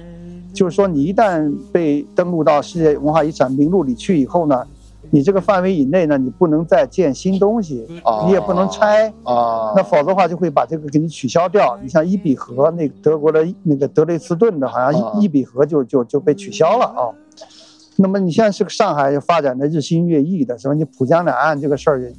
[0.53, 4.65] 就是说，你一旦被登录到世界文化遗产名录里去以后呢，
[5.09, 7.87] 你这个范围以内呢，你不能再建新东西，
[8.25, 11.79] 你也不能拆啊，那否则的话就会把这个给你取消掉。
[11.81, 17.09] 你像伊比河那德国的那个德累斯顿的，好像伊伊比河就就就被取消了啊。
[17.99, 22.13] 那么你现在是个上海发展的日新月异的，什么你浦江两岸这个事儿，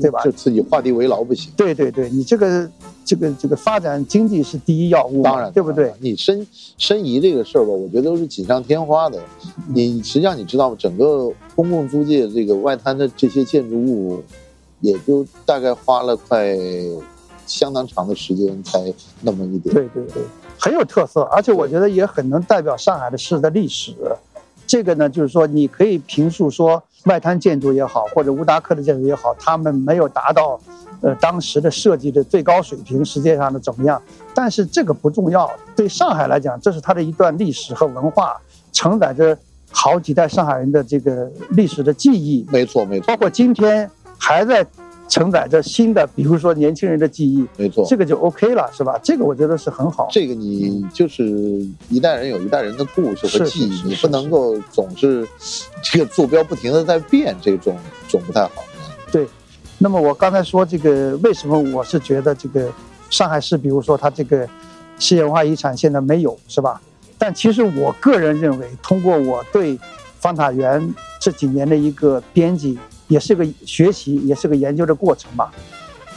[0.00, 0.22] 对吧？
[0.22, 1.52] 就自己画地为牢不行。
[1.56, 2.70] 对对对，你这个
[3.04, 5.92] 这个这个发展经济是第一要务，当然对不对？
[5.98, 6.46] 你申
[6.78, 9.20] 申遗这个事儿吧，我觉得都是锦上添花的。
[9.66, 10.76] 你实际上你知道吗？
[10.78, 14.22] 整个公共租界这个外滩的这些建筑物，
[14.80, 16.56] 也就大概花了快
[17.44, 18.80] 相当长的时间才
[19.20, 19.74] 那么一点。
[19.74, 20.22] 对对对，
[20.60, 23.92] 很有特色，而且我觉得也很能代表上海的市的历史。
[24.74, 30.60] 这个呢，就是说，你可以评述说外滩建筑也好，或者乌达克的建筑也好，他们没有达到，
[31.00, 34.02] 呃，当时的设计的最高水平，世界上的怎么样？
[34.34, 38.36] 但是这个不重要，对上海来讲，这是它的一段历史和文化，
[38.72, 39.38] 承载着
[39.70, 42.44] 好几代上海人的这个历史的记忆。
[42.50, 43.06] 没错，没错。
[43.06, 44.66] 包括今天还在。
[45.14, 48.98] 承载着新的，比如说年轻人的记忆，没错，这个就 OK 了，是吧？
[49.00, 50.08] 这个我觉得是很好。
[50.10, 51.24] 这个你就是
[51.88, 55.24] 一代人有一代人的故事和记忆，你不能够总是
[55.84, 57.76] 这个坐标不停的在变，这种
[58.08, 58.64] 总不太好。
[59.12, 59.24] 对。
[59.78, 62.68] 那么我刚才说这个，为什么我是觉得这个
[63.08, 64.44] 上海市，比如说它这个
[64.98, 66.80] 世界文化遗产现在没有，是吧？
[67.16, 69.78] 但其实我个人认为，通过我对
[70.18, 72.76] 方塔园这几年的一个编辑。
[73.14, 75.48] 也是个学习，也是个研究的过程嘛。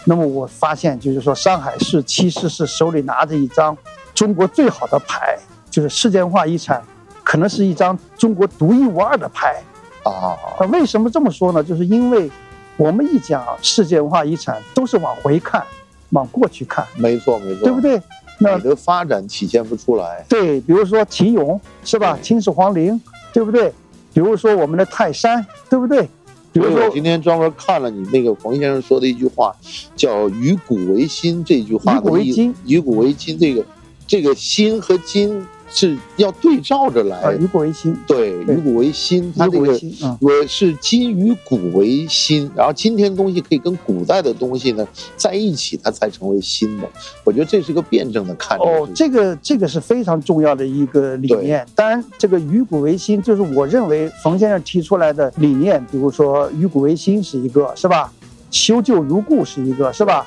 [0.04, 3.78] 那么我发现，就是说，上海市其实是手里拿着一张
[4.16, 5.38] 中国最好的牌，
[5.70, 6.82] 就是世界文化遗产，
[7.24, 9.62] 可能是一张中国独一无二的牌
[10.02, 10.36] 啊。
[10.72, 11.64] 为什么这么说呢？
[11.64, 12.32] 就是因为
[12.78, 15.64] 我们一讲世界文化遗产，都是往回看，
[16.10, 16.84] 往过去看。
[16.96, 18.02] 没错，没错，对不对？
[18.40, 20.26] 那你的发展体现不出来。
[20.28, 22.18] 对，比如说秦俑是吧？
[22.24, 23.00] 秦始皇陵，
[23.32, 23.72] 对不对？
[24.14, 26.10] 比如说我们的泰山，对不对？
[26.54, 29.56] 所以我今天专门看了你那个冯先生说的一句话，
[29.96, 32.54] 叫“以古为新”这句话的意思。
[32.66, 33.66] 以古为今，这个
[34.08, 35.46] 这个“新”和“今”。
[35.70, 39.80] 是要对照着来，以古为新，对，以古为新，它这个
[40.20, 46.88] 我是今与古为新，然后今天的东西可以跟古代的东西呢在一起，它才成为新的。
[47.24, 48.58] 我觉得这是个辩证的看。
[48.60, 51.66] 哦，这个这个是非常重要的一个理念。
[51.76, 58.12] 当然，这个以古为新，就是我认为冯先生提出来的理念，比如说以古为新是一个，是吧？
[58.50, 60.26] 修旧如故是一个，是吧？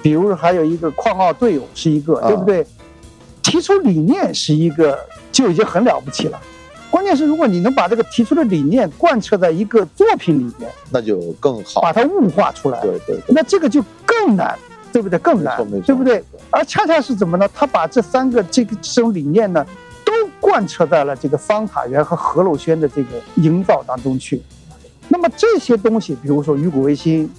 [0.00, 2.66] 比如还有一个矿奥队友是一个，对不对？
[3.42, 4.98] 提出理念是一个
[5.32, 6.40] 就已经很了不起了，
[6.90, 12.80] 关键是如果你能把这个提出的理念贯彻在一个作品里面，那就更好，把它物化出来。
[12.80, 14.58] 对对，那这个就更难，
[14.92, 15.18] 对不对？
[15.18, 16.22] 更难，对不对？
[16.50, 17.48] 而恰恰是怎么呢？
[17.54, 19.64] 他把这三个这个这种理念呢，
[20.04, 24.42] 都贯彻在了这个方塔园和何陋轩的这个营造当中去。
[25.08, 27.30] 那么这些东西，比如说与古为新、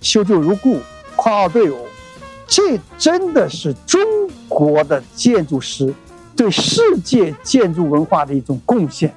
[0.00, 0.78] 修旧如故、
[1.16, 1.76] 夸奥对偶，
[2.48, 4.00] 这真的是中。
[4.50, 5.92] 国的建筑师
[6.34, 9.14] 对世界建筑文化的一种贡献，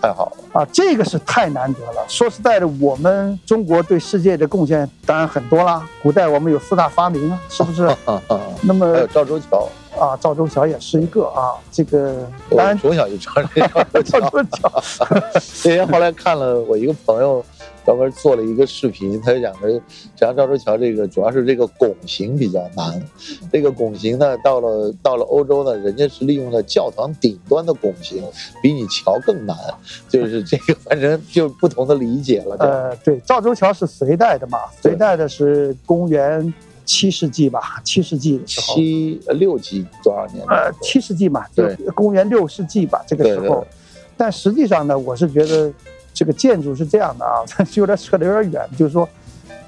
[0.00, 0.66] 太好了啊！
[0.72, 2.02] 这个是太难得了。
[2.08, 5.86] 说实在的，我们中国对世界的贡献当然很多啦。
[6.02, 7.94] 古代我们有四大发明啊，是不是？
[8.62, 11.52] 那么还有赵州桥啊，赵州桥也是一个啊。
[11.70, 13.42] 这个当然从小就知道
[14.02, 14.82] 赵州桥。
[15.70, 17.44] 因为 后来看了我一个朋友。
[17.84, 19.80] 专门做了一个视频，他就讲的，
[20.14, 23.02] 讲赵州桥这个主要是这个拱形比较难。
[23.50, 28.22] 这个拱形呢，到了到了欧洲呢，人家是利用了教堂顶端的拱形，
[28.62, 29.56] 比你桥更难。
[30.08, 32.54] 就是这个，反正就不同的理解了。
[32.58, 34.58] 呃，对，赵州桥是隋代的嘛？
[34.82, 36.52] 隋代的是公元
[36.84, 37.80] 七世纪吧？
[37.82, 40.44] 七世纪的时候，七六纪多少年？
[40.48, 43.66] 呃，七世纪嘛，对公元六世纪吧，这个时候。
[44.16, 45.72] 但实际上呢，我是觉得。
[46.20, 47.40] 这个建筑是这样的啊，
[47.72, 48.68] 有点扯得有点远。
[48.76, 49.08] 就是说，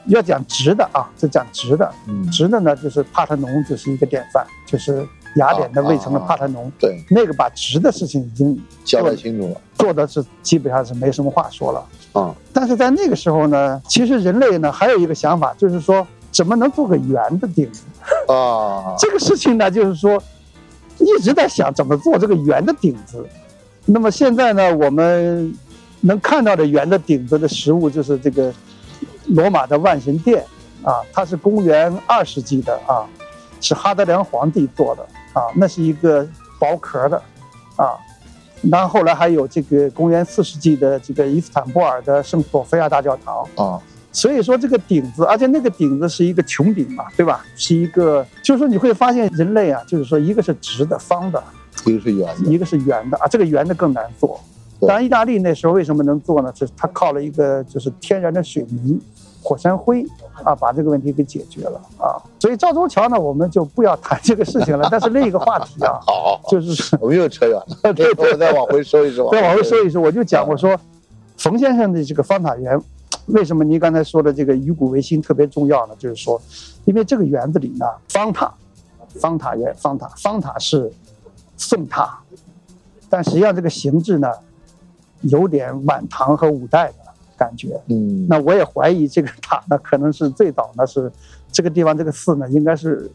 [0.04, 1.90] 要讲直的啊，就讲直的。
[2.30, 5.02] 直的呢，就是帕特农就是一个典范，就是
[5.36, 6.70] 雅典的卫城的帕特农。
[6.78, 12.34] 对，那个把直的事情已经交代清楚了，做的是基本上是没什么话说了啊。
[12.52, 17.84] 但是在那个时候呢，其实人类呢还有一个想法，就是说怎么能做个圆的顶子
[18.30, 18.94] 啊？
[19.00, 20.22] 这个事情呢，就是说
[20.98, 23.26] 一直在想怎么做这个圆的顶子。
[23.86, 25.56] 那么现在呢，我们。
[26.02, 28.52] 能看到的圆的顶子的实物就是这个
[29.28, 30.44] 罗马的万神殿
[30.82, 33.08] 啊，它是公元二世纪的啊，
[33.60, 37.16] 是哈德良皇帝做的啊，那是一个薄壳的
[37.76, 37.96] 啊，
[38.70, 43.80] 然后后来还有这个公元四世纪的这个伊斯坦布尔的圣索菲亚大教堂啊。
[44.14, 47.42] 所以说这个顶子，而且那个顶子是一个穹顶嘛，对吧？
[47.56, 51.42] 是一个，就是说你会发现人类啊，就是说一个是直的、方的，
[51.86, 53.26] 一个是圆的，一个是圆的啊。
[53.26, 54.38] 这个圆的更难做。
[54.86, 56.52] 当然，意大利那时候为什么能做呢？
[56.54, 59.00] 是它靠了一个就是天然的水泥、
[59.42, 60.04] 火山灰
[60.44, 62.18] 啊，把这个问题给解决了啊。
[62.38, 64.88] 所以赵州桥呢，我们就不要谈这个事情了。
[64.90, 67.92] 但是另一个话题啊， 好，就是 我们又扯远了。
[67.92, 69.30] 对，我们再往回收一收。
[69.30, 70.78] 再往回收一收，我就讲我说，
[71.36, 72.80] 冯先生的这个方塔园。
[73.26, 75.94] 为什么您刚才说的这个以古为新特别重要呢？
[75.96, 76.40] 就是说，
[76.86, 78.52] 因为这个园子里呢，方塔、
[79.20, 80.92] 方塔园、方塔、方塔是
[81.56, 82.18] 宋塔，
[83.08, 84.28] 但实际上这个形制呢，
[85.22, 86.94] 有点晚唐和五代的
[87.36, 87.80] 感觉。
[87.88, 91.10] 嗯，那我也怀疑这个塔呢，可能是最早呢是
[91.50, 93.10] 这个地方这个寺呢，应该是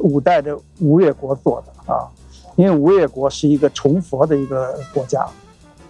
[0.00, 2.08] 五代的吴越国做的啊，
[2.56, 5.26] 因为吴越国是一个崇佛的一个国家，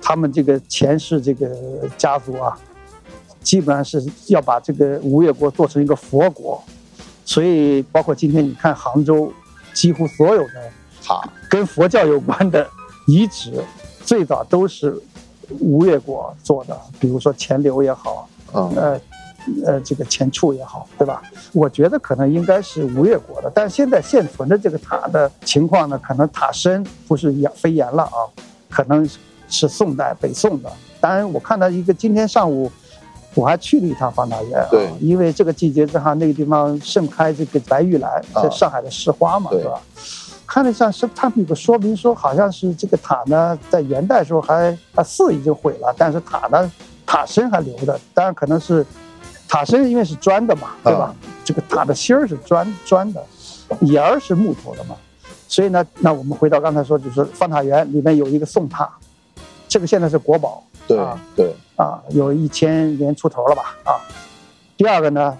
[0.00, 1.50] 他们这个前世这个
[1.96, 2.58] 家族啊。
[3.42, 6.62] 基本上是要把这个吴越国做成一个佛国，
[7.24, 9.32] 所以包括今天你看杭州，
[9.74, 10.70] 几乎所有的
[11.02, 12.64] 塔跟佛教有关的
[13.08, 13.52] 遗址，
[14.04, 14.96] 最早都是
[15.60, 19.00] 吴越国做的，比如说钱流也好，呃
[19.64, 21.22] 呃这个钱处也好，对吧？
[21.52, 28.24] 我觉得可能应该是吴越国的，但是现在现存的这个塔的情况呢，可能塔身不是言非言了啊，
[28.70, 29.08] 可能
[29.48, 30.70] 是宋代北宋的。
[31.00, 32.70] 当然，我看到一个今天上午。
[33.34, 39.80] 我还去了一趟方塔园，对，因为这个季节正好那个地方盛开这个白玉兰，是上海的市花嘛，是吧？
[40.52, 46.70] 看了一下是他们有个说明说，好像是这个塔呢，在元代时候还啊寺已经毁了，但是塔呢
[47.06, 48.84] 塔身还留着，当然可能是
[49.48, 51.14] 塔身因为是砖的嘛，对吧？
[51.42, 53.26] 这个塔的芯儿是砖砖的，
[53.80, 54.94] 檐儿是木头的嘛，
[55.48, 58.86] 所以呢，那我们回到刚才说，就是方塔园里面有一个宋塔，
[59.66, 60.62] 这个现在是国宝。
[60.86, 60.98] 对
[61.34, 63.96] 对啊，有一千年出头了吧啊。
[64.76, 65.38] 第二个呢，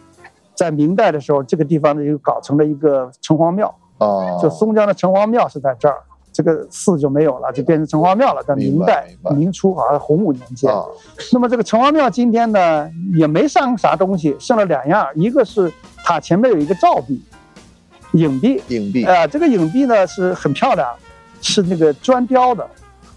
[0.55, 5.97] 在明代的时候，这个地方呢又搞成了一个城隍庙啊，就松江的城隍庙是在这儿，
[6.33, 8.43] 这个寺就没有了，就变成城隍庙了。
[8.43, 10.73] 在明代明初好像洪武年间，
[11.33, 15.73] 那么这个城隍庙今天呢也没上啥东西，剩了两样，一个是
[16.05, 17.23] 塔前面有一个照壁，
[18.13, 20.89] 影壁，影壁啊，这个影壁呢是很漂亮，
[21.41, 22.69] 是那个砖雕的。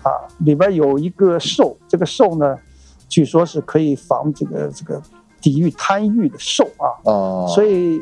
[0.06, 2.56] 啊，里边有一个兽，这个兽呢，
[3.10, 5.02] 据说是可以防这个这个
[5.42, 6.94] 抵御贪欲的兽啊。
[7.06, 8.00] 哦，所以，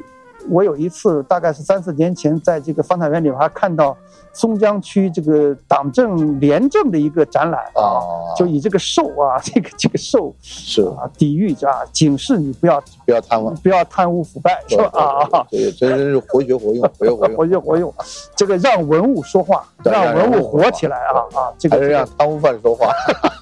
[0.50, 3.96] 我有一次大概是三四年前，在这个方塔园里边还看到。
[4.36, 8.02] 松江区这个党政廉政的一个展览啊，
[8.36, 14.90] 就以这个兽啊， 这个这个兽是啊，抵御啊，警示你不要不要贪污，不要贪污腐败，是吧？
[15.32, 17.94] 啊，对，真是活学活用， 活学活用，活学活用。
[18.36, 21.54] 这个让文物说话，让文物活起来啊啊！
[21.60, 22.92] 这个让贪污犯说话，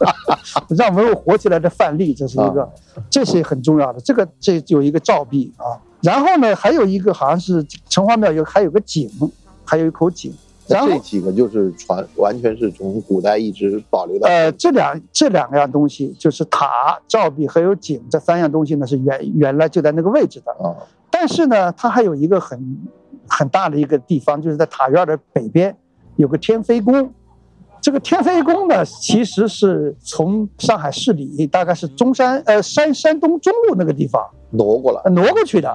[0.78, 2.70] 让文物活起来的范例，这是一个，
[3.10, 4.02] 这是很重要的。
[4.02, 9.10] 这个这有一个照壁啊，然后呢，还有一个好像是城隍庙有还有个井，
[9.64, 10.34] 还有一口井。
[10.68, 14.28] 这几个就是传，完全是从古代一直保留的。
[14.28, 20.74] 呃，这两这两样东西就是塔、照壁还有井这三样东西呢，是原原来就在那个位置的啊。
[21.10, 22.78] 但是呢，它还有一个很
[23.28, 25.76] 很大的一个地方，就是在塔院的北边
[26.16, 27.14] 有个天妃宫。
[27.82, 35.70] 这个天妃宫呢，其实是从上海市里，大概是中山呃山山东中路那个地方挪过来，挪过去的。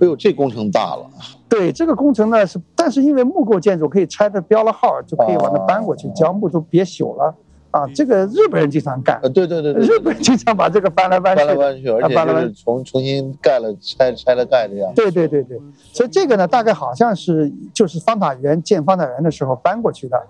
[0.00, 1.06] 哎呦，这工程大了。
[1.48, 7.34] 对这个工程呢是，但是因为木构建筑可以拆的标了号，就可以往那搬过去，只要木头别朽了。
[7.70, 7.86] 啊。
[7.94, 14.92] 这个日本人经常干，呃，对对对，日本人经常把这个搬来搬去，搬来搬去，而且就是重重新盖了拆拆了盖这样。
[14.94, 15.60] 对对对对，
[15.92, 20.20] 所以这个呢，大概好像是就是方塔园建方塔园的时候搬过去的，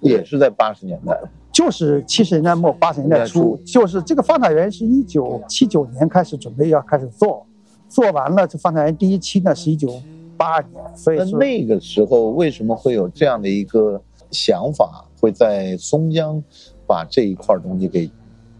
[0.00, 1.18] 也是在八十年代，
[1.56, 7.46] 就是七十年代末八十年代初，就是这个方塔园是一九七九年开始准备要开始做，
[7.88, 9.88] 做完了这方塔园第一期呢是一九。
[10.36, 13.98] 八二年，所以那个时候为什么会有这样的一个
[14.30, 16.42] 想法，会在松江
[16.86, 18.10] 把这一块东西给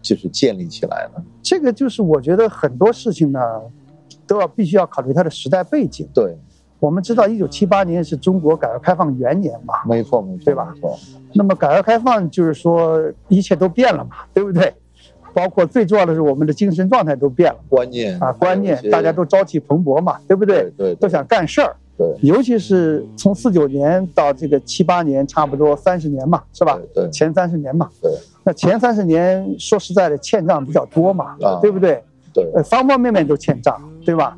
[0.01, 1.23] 就是建立起来呢？
[1.43, 3.39] 这个就是我觉得很多事情呢，
[4.25, 6.09] 都要必须要考虑它的时代背景。
[6.15, 6.26] 对，
[6.79, 10.71] 我们知道一九七八年是中国改革开放元年嘛，没错没错，对吧？
[10.73, 10.97] 没错。
[11.33, 14.73] 那么改革开放就是说一切都变了嘛，对不对？
[15.33, 20.71] 包括最重要的是，我们的精神状态都变了，观念啊，观念，大家都朝气蓬勃嘛，对不对？
[20.75, 21.75] 对，都想干事儿。
[21.97, 26.79] 对，尤其是从四九年到这个七八年，差不多三十年嘛，是吧？
[26.93, 27.89] 对，前三十年嘛。
[28.01, 28.11] 对，
[28.43, 32.03] 那前三十年说实在的，欠账比较多嘛，对不对？
[32.33, 34.37] 对，呃，方方面面都欠账，对吧？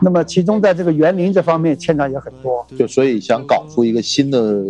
[0.00, 4.64] 那么其中在这个园林这方面欠账也很多，就所以想搞出一个新的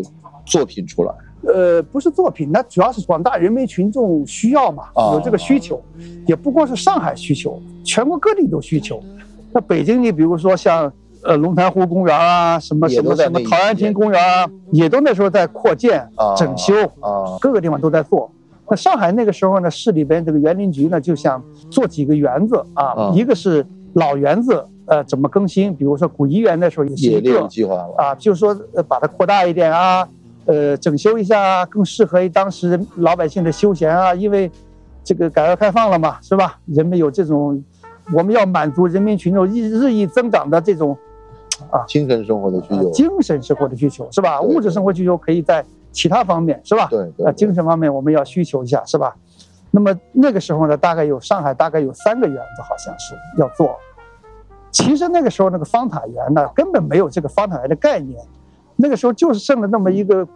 [0.44, 1.12] 作品出来。
[1.42, 5.82] 呃，不是作品，那主要是广大人民群众需要嘛，啊有这个需求，
[6.26, 9.02] 也不光是上海需求，全国各地都需求。
[9.50, 10.92] 那北京，你比如说像
[11.24, 18.30] 呃龙潭湖公园啊，什么什么什么陶然亭公园啊，也都那时候在扩建啊、整修，啊，各个地方都在做。
[18.68, 25.72] 那上海那个时候呢，市里边这个园林局呢就想做几个园子啊，啊一个是老园子，呃，怎么更新？
[25.72, 27.94] 比如说古怡园的时候也是一个计划了。
[27.96, 30.08] 啊，就是说呃把它扩大一点啊，
[30.46, 34.50] 呃，整修一下啊，更适合于当时老百姓的休闲啊，因为
[35.04, 36.58] 这个改革开放了嘛，是吧？
[36.66, 37.62] 人们有这种，
[38.12, 40.98] 我们要满足人民群众日日益增长的这种
[41.70, 42.90] 啊精神生活的需求。
[42.90, 44.40] 精神生活的需求，是吧？
[44.40, 46.88] 物质生活需求可以在其他方面，是吧？
[46.90, 49.14] 对对精神方面我们要需求一下，是吧？
[49.70, 53.78] 那么那个时候呢，大概有上海大概有三个园子，好像是要做。
[54.70, 58.20] 其实那个时候那个方塔园呢，根本没有这个方塔园的概念，
[58.76, 60.26] 那个时候就是剩了那么一个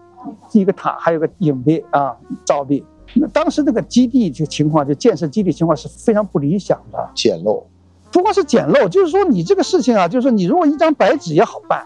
[0.52, 2.84] 一个塔，还有个影壁啊，照壁。
[3.14, 7.10] 那当时这个基地这个情况，就建设基地情况是非常不理想的。
[7.14, 7.62] 简陋，
[8.10, 11.84] 不光是简陋，就是说你这个事情啊，就是说你如果一张白纸也好办，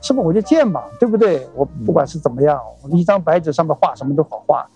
[0.00, 1.46] 是不是我就建嘛，对不对？
[1.54, 4.66] 我不管是怎么样，我一张白纸上面画什么都好画，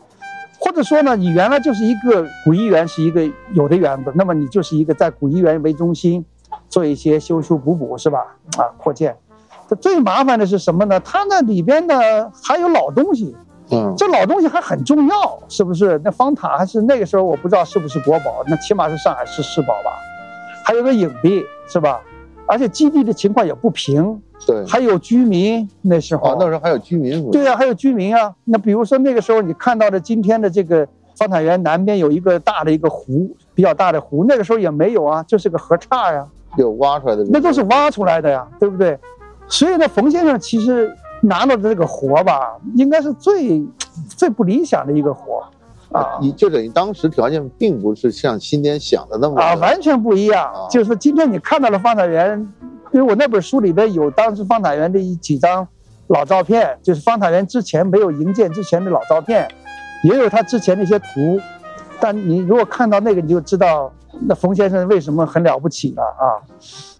[0.60, 6.22] 或者说呢，你原来就是一个古怡园是一个有的园子，那么你就是一个在古怡园为中心
[6.74, 8.18] 做一些修修补补，是吧？
[8.58, 9.16] 啊，扩建。
[9.68, 10.98] 这最麻烦的是什么呢？
[10.98, 11.94] 它那里边呢
[12.42, 13.36] 还有老东西，
[13.70, 16.00] 嗯，这老东西还很重要，是不是？
[16.02, 19.92] 那方塔还是那个时候我不知道是不是国宝，那起码是上海市市宝吧。
[20.64, 22.00] 还有个影壁，是吧？
[22.48, 24.66] 而且基地的情况也不平，对。
[24.66, 26.32] 还有居民那时候。
[26.32, 28.34] 哦，那时候还有居民对啊，还有居民啊。
[28.42, 36.26] 那比如说那个时候你看到的今天的这个方塔园南边有一个大的一个湖，比较大的湖，那个时候也没有啊，就是个河岔呀，
[36.56, 38.98] 有挖出来的，那都是挖出来的呀，对不对？
[39.48, 40.90] 所以呢，冯先生其实
[41.22, 43.62] 拿到的这个活吧，应该是最
[44.16, 45.44] 最不理想的一个活
[45.92, 46.18] 啊。
[46.20, 50.52] 你就等于当时条件并不是像今天想的那么啊，完全不一样。
[50.52, 52.38] 啊就是说今天你看到了方塔园，
[52.92, 55.66] 因为我那本书里边有当时方塔园的一几张
[56.08, 59.48] 老照片，就是方塔园之前没有营建之前的老照片，
[60.04, 61.40] 也有他之前的一些图。
[62.00, 63.90] 但你如果看到那个，你就知道
[64.20, 66.40] 那冯先生为什么很了不起呢啊。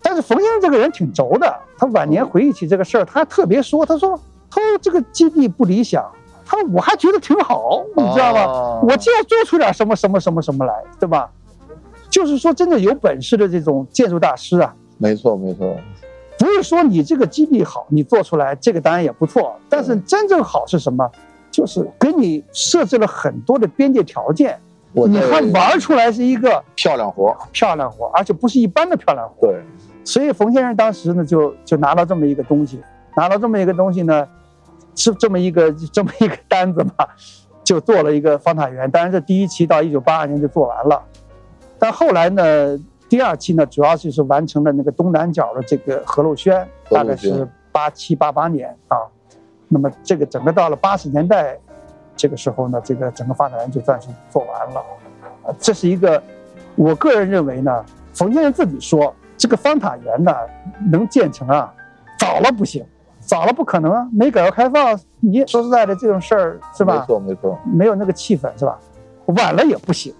[0.02, 4.18] 但是冯先生这个人挺轴的，他晚年回忆起这个事儿，他还特别说，他说
[4.50, 6.04] 他说这个基地不理想，
[6.44, 8.44] 他说我还觉得挺好，你知道吗？
[8.44, 11.30] 哦我就要做出点什么什么什么什么来，对吧？
[12.10, 15.74] 就是说，真的有本事的这种建筑大师啊，没错没错，
[16.38, 21.10] 不是说你这个基地好，你做出来这个当然也不错，但是真正好是什么？
[21.50, 29.48] 就是给你设置了很多的边界条件，你我在还玩出来是一个漂亮活，漂亮活，而且不是一般的漂亮活。
[29.48, 29.60] 对，
[30.04, 32.80] 所以冯先生当时呢，就就拿到这么一个东西，
[33.16, 34.26] 拿到这么一个东西呢，
[34.94, 37.08] 是这么一个这么一个单子吧，
[37.64, 38.88] 就做了一个方塔园。
[38.90, 41.02] 当然，这第一期到一九八二年就做完了，
[41.78, 42.78] 但后来呢，
[43.08, 48.98] 第二期呢，主要就是完成了那个东南角的这个河路轩，河路轩大概是八七八八年啊。
[49.66, 51.58] 那么这个整个到了八十年代，
[52.16, 54.82] 这个时候呢，这个整个方塔园就算是做完了。
[55.46, 56.22] 呃这是一个，
[56.74, 60.32] 我个人认为呢，冯先生自己说，这个方塔园呢
[60.90, 61.72] 能建成啊，
[62.18, 62.84] 早了不行，
[63.20, 67.06] 早了不可能啊，没改革开放，你说实在的这种事儿是吧没？
[67.06, 68.78] 错没错，没有那个气氛是吧？
[69.26, 70.14] 晚了也不行。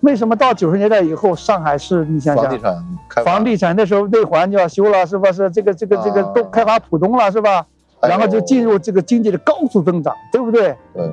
[0.00, 5.32] 为什么到九十年代以后，上海市你想想，房地产开房地产那时候内环就要修了，是吧？
[5.32, 7.66] 是这个这个这个啊都开发浦东了，是吧？
[8.00, 10.76] 然后就进入这个经济的高速增长，对不对？
[10.94, 11.12] 对，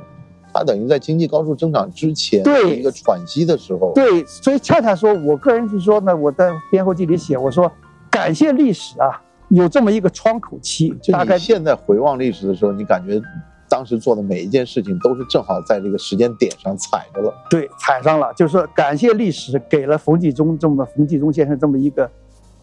[0.58, 7.70] 它等于在经济高速增长之前对一个喘息的时候，对，所以恰恰说，我个人是说呢，我在编后记里写，我说
[8.10, 13.22] 感谢历史啊，有这么一个窗口期，就大概你现在回望历史的时候，你感觉
[13.68, 17.34] 当时做的每一件事情都是正好在这个时间点上踩着了。
[17.50, 22.10] 对踩上了，就是说感谢历史给了冯继忠这么冯继忠先生这么一个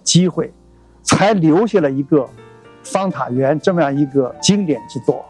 [0.02, 0.50] 机会，
[1.02, 2.26] 才留下了一个
[2.82, 5.22] 方塔园这么样一个经典之作，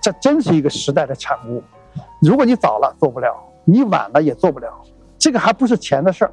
[0.00, 1.62] 这真是一个时代的产物。
[2.20, 3.34] 如果你早了做不了，
[3.64, 4.68] 你晚了也做不了，
[5.18, 6.32] 这个还不是钱的事儿，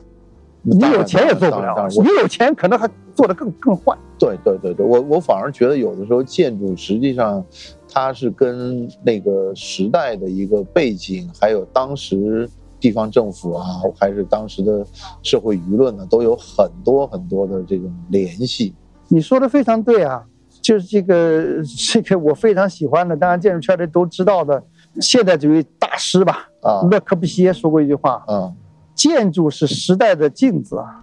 [0.62, 3.98] 你有钱也做不了你有钱可能还做得更更坏。
[4.18, 7.44] 对对对对，我我反而觉得有的时候建筑实际上
[7.92, 12.50] 它是跟那个时代的一个背景，还有当时
[12.80, 13.66] 地方政府啊，
[14.00, 14.86] 还是当时的
[15.22, 18.74] 社会舆论呢，都有很多很多的这种联系。
[19.10, 20.24] 你说的非常对啊，
[20.62, 21.62] 就是这个
[21.92, 24.64] 这个我非常喜欢的，当然建筑圈的都知道的
[25.02, 26.82] 现代主义大师吧，啊。
[26.90, 28.52] 勒柯布西耶说过一句话：啊，
[28.94, 31.02] 建筑是时代的镜子啊。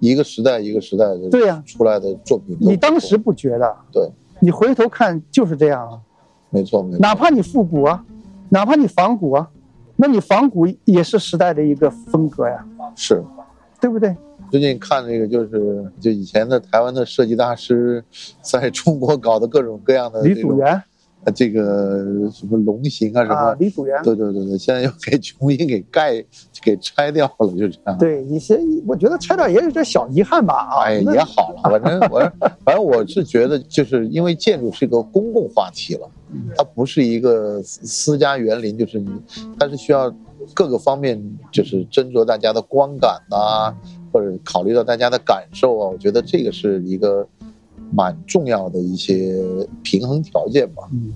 [0.00, 1.62] 一个时代一个时代的对呀。
[1.66, 4.10] 出来的作品你当时不觉得，对。
[4.40, 6.00] 你回头看就是这样啊。
[6.50, 6.98] 没错没错。
[6.98, 8.04] 哪怕你复古啊，
[8.48, 9.48] 哪怕你仿古啊，
[9.96, 12.64] 那你仿古也是时代的一个风格呀，
[12.96, 13.22] 是，
[13.80, 14.16] 对不对？
[14.50, 18.04] 最近看那个就是就以前的台湾的设计大师，
[18.42, 20.82] 在中国搞的各种各样的李祖原
[21.24, 26.24] 呃这个什么龙形啊什啊，么，李祖原，对对对对，现在又给重新给盖
[26.60, 27.96] 给拆掉了，就这样。
[27.98, 32.20] 对一些，我觉得拆掉也有点小遗憾吧啊，哎，也好了，反正我
[32.64, 36.10] 反正我是觉得，就是因为建筑是一个公共话题了，
[36.56, 39.08] 它不是一个私私家园林，就是你，
[39.58, 40.12] 它是需要
[40.52, 43.72] 各个方面，就是斟酌大家的观感呐、
[44.12, 47.24] 或者考虑到大家的感受啊，我觉得这个是一个
[47.94, 50.82] 蛮重要的一些平衡条件吧。
[50.92, 51.12] 嗯，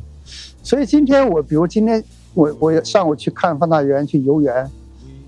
[0.62, 2.02] 所以今天我，比如今天
[2.34, 4.70] 我我上午去看放大园去游园，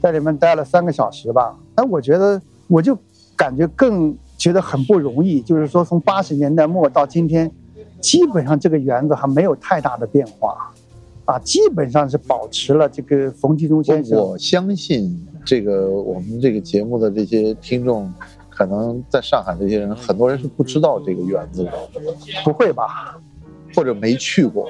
[0.00, 1.58] 在里面待了三个小时吧。
[1.76, 2.96] 那我觉得我就
[3.36, 7.50] 感觉更觉得很不容易，就是说从八十年代末到今天，
[8.00, 10.72] 基本上这个园子还没有太大的变化，
[11.24, 18.12] 啊，基本上是保持了这个冯继忠先生我相信这个我们这个节目的这些听众，
[18.58, 21.72] 可能在上海这些人，很多人是不知道这个园子的，
[22.42, 23.16] 不会吧？
[23.72, 24.68] 或者没去过。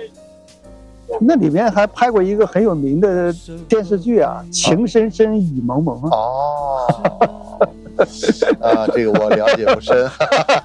[1.18, 3.34] 那里面还拍过一个很有名的
[3.66, 6.10] 电视剧啊，《情深深雨蒙蒙》啊。
[6.12, 7.66] 哦，
[8.60, 10.06] 啊，这个我了解不深，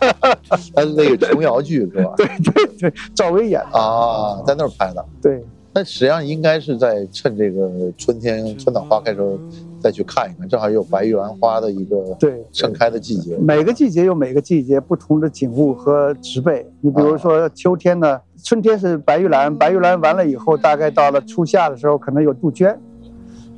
[0.76, 2.13] 他那个琼瑶剧是吧？
[2.17, 3.80] 对对对，赵薇演的。
[3.80, 5.05] 啊，在那儿拍的。
[5.21, 9.39] 对，但实际上应该是在趁这个春天春暖花开的时候
[9.84, 13.38] 再去看一看，正好有白玉兰花的一个对盛开的季节。
[13.38, 16.65] 每个季节有每个季节不同的景物和植被。
[16.79, 22.79] 你比如说秋天呢，春天是白玉兰，白玉兰完了以后，大概到了初夏的时候，可能有杜鹃。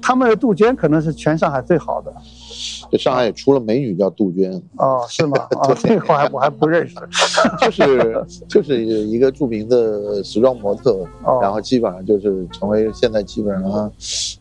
[0.01, 2.13] 他们的杜鹃可能是全上海最好的
[2.91, 5.37] 这上海也出了美女叫杜鹃，哦，是吗？
[5.59, 6.95] 啊， 这个我还我还不认识。
[7.61, 13.91] 就是就是一个著名的时装模特，哦然后基本上就是成为现在基本上，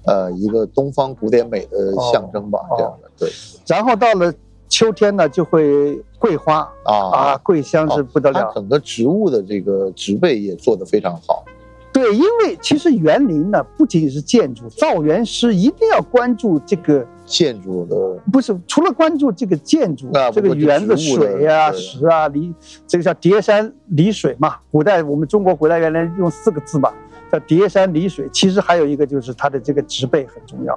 [0.04, 3.30] 呃，一个东方古典美的象征吧，哦这样的对
[3.66, 4.32] 然后到了
[4.68, 7.36] 秋天呢，就会桂花啊，啊。
[7.42, 8.40] 桂香是不得了。
[8.48, 11.44] 它整个植物的这个植被也做得非常好，
[11.92, 17.06] 对，因为其实园林呢，不仅仅是建筑，造园师一定要关注这个。
[17.24, 17.96] 建筑的
[18.32, 22.52] 不是，除了关注这个建筑，啊这个园子水啊、石啊、离，
[22.86, 24.56] 这个叫叠山离水嘛。
[24.70, 26.92] 古代我们中国古代原来用四个字嘛，
[27.32, 28.28] 叫叠山离水。
[28.32, 30.74] 其实还有一个就是它的这个植被很重要，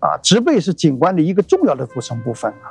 [0.00, 2.70] 啊，植被是景观的一个重要的组成部分啊。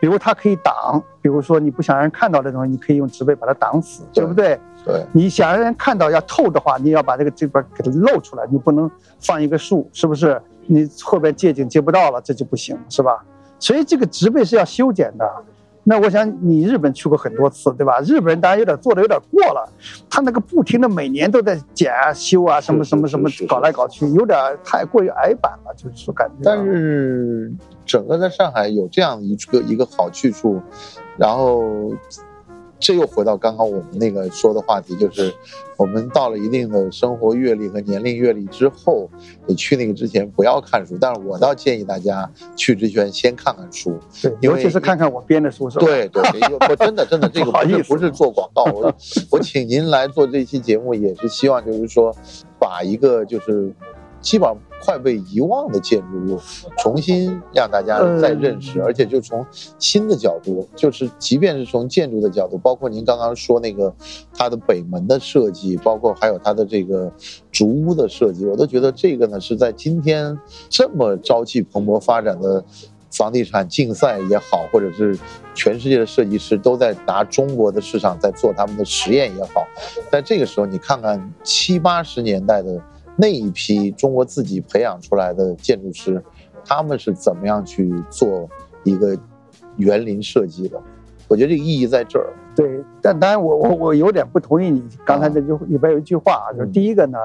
[0.00, 4.60] 比如它可以挡，比如说你不想让人看到的东西，你可以用植被把它挡死，对对不对？
[4.84, 10.38] 对你想让人看到要透的话，你要把这个这边给它露出来，你不能放一个树，是不是？
[10.66, 13.24] 你后边借景借不到了，这就不行，是吧？
[13.58, 15.24] 所以这个植被是要修剪的。
[15.86, 18.00] 那我想你日本去过很多次，对吧？
[18.00, 19.70] 日本人当然有点做的有点过了，
[20.08, 26.36] 他那个不停的每年都在剪啊、修啊，什么什么什么搞来搞去，有点太过于矮板了，就是说感觉。
[26.42, 27.52] 但是
[27.84, 30.58] 整个在上海有这样一个一个好去处，
[31.18, 31.92] 然后
[32.78, 35.32] 这又回到刚刚我们那个说的话题，就是
[35.76, 39.08] 我们到了一定的生活阅历和年龄阅历之后，
[39.46, 45.86] 你去那个之前不要看书，但是我倒建议大家去之前先看看书，对，尤其是看看我编的书，是吧？
[45.86, 48.94] 对对，对因为不真的真的 这个不是不是做广告，我
[49.32, 52.14] 我请您来做这期节目也是希望就是说，
[52.58, 53.72] 把一个就是
[54.20, 56.40] 基本上快被遗忘的建筑物
[56.78, 59.44] 重新让大家再认识，嗯而且就从
[59.78, 63.94] 新的角度，就是即便是从建筑的角度，包括您刚刚说那个
[64.34, 67.10] 它的北门的设计，包括还有它的这个
[67.50, 72.62] 竹屋的设计，我都觉得这个呢是在今天这么朝气蓬勃发展的。
[73.16, 75.16] 房地产竞赛也好，或者是
[75.54, 79.64] 全世界的设计师都在拿中国的市场在做他们的实验也好，
[80.10, 82.82] 在这个时候，你看看七八十年代的
[83.16, 86.22] 那一批中国自己培养出来的建筑师，
[86.64, 88.48] 他们是怎么样去做
[88.82, 89.16] 一个
[89.76, 90.80] 园林设计的？
[91.26, 92.32] 我觉得这个意义在这儿。
[92.54, 97.18] 对，但当然我我我有点不同意你刚才这句里边有一句话啊，就是第一个呢，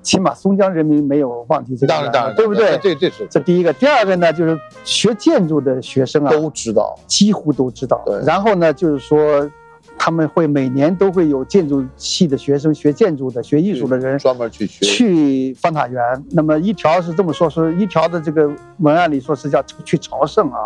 [0.00, 2.78] 起码松江人民没有忘记这个当然，当然，对不对？
[2.80, 6.96] 这这是这第一个，第二个呢，就是学建筑的学生啊，都知道。
[7.08, 8.20] 几乎都知道对。
[8.24, 9.50] 然后呢，就是说
[9.98, 14.84] 他们会每年都会有建筑系的学生、学建筑的、学艺术的人专门去学。
[14.84, 16.24] 去方塔园。
[16.30, 20.58] 那么一条是这么说，是一条的这个文案里说是叫去朝圣啊，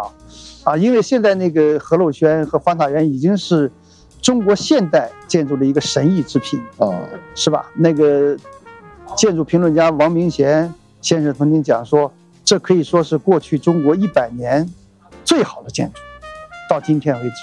[0.64, 3.70] 啊，因为现在那个何陋轩和方塔园已经是
[4.20, 6.88] 中国现代建筑的一个神异之品，啊，
[7.34, 7.70] 是吧？
[7.74, 8.36] 那个
[9.16, 12.12] 建筑评论家王明贤先生曾经讲说，
[12.44, 14.68] 这可以说是过去中国一百年
[15.24, 16.00] 最好的建筑，
[16.68, 17.36] 到今天为止。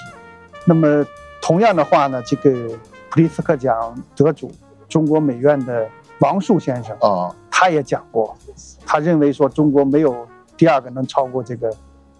[0.64, 1.04] 那么
[1.48, 2.68] 同样的话呢，这个
[3.08, 4.52] 普利斯克奖得主、
[4.86, 5.88] 中国美院的
[6.18, 8.36] 王树先生啊，他也讲过，
[8.84, 10.28] 他认为说中国没有
[10.58, 11.74] 第二个能超过这个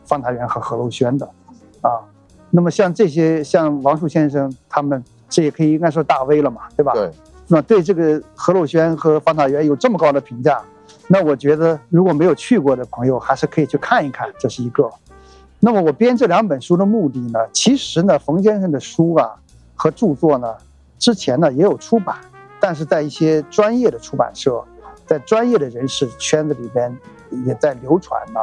[0.06, 1.28] 方塔园和何陋轩的
[1.82, 2.00] 啊。
[2.48, 6.94] 那么像这些像王树先生他们，这也可以应该说大 V 了嘛，对吧？
[6.94, 7.10] 对。
[7.48, 10.58] 那对这个何陋轩和方塔园有这么高的评价，
[11.06, 14.90] 那我觉得如果没有去过的朋友，还是可以去看一看，这是一个。
[15.60, 19.34] 那么我编这两本书的目的呢，其实呢，冯先生的书啊
[19.74, 20.54] 和著作呢，
[21.00, 22.16] 之前呢也有出版，
[22.60, 24.62] 但是在一些专业的出版社，
[25.04, 26.96] 在专业的人士圈子里边
[27.44, 28.38] 也在流传呢。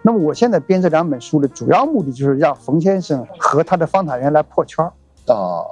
[0.00, 4.92] 那么我现在编这两本书的主要目的就是让冯先生和他的方塔园来破圈儿
[5.34, 5.66] 啊，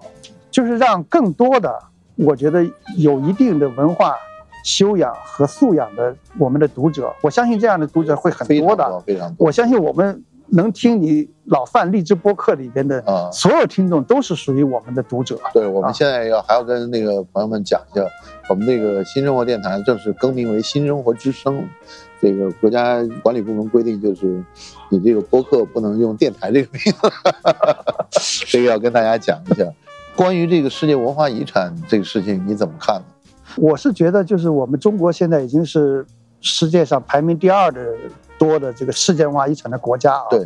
[0.51, 1.79] 就是让更多的
[2.17, 4.17] 我觉得有一定的文化
[4.65, 9.47] 修养和素养的我们的读者，我相信这样的读者会很多的，非常多。
[9.47, 10.25] 我相信我们。
[10.55, 15.39] 能听你老范励志播客里边的啊，所有听众都是属于我们的读者。
[15.55, 18.05] 对，我们现在要还要跟那个朋友们讲一下，
[18.51, 21.67] 我们那个新生活电台正式更名为新生活之声。
[22.21, 24.45] 这个国家管理部门规定，就是
[24.91, 27.11] 你这个播客不能用电台这个名字，
[28.47, 29.65] 这个要跟大家讲一下。
[30.15, 33.05] 关于这个世界文化遗产这个事情，你怎么看呢？
[33.57, 36.07] 我是觉得，就是我们中国现在已经是
[36.43, 37.81] 世界上排名第二的。
[38.43, 40.45] 多的这个世界文化遗产的国家啊，对，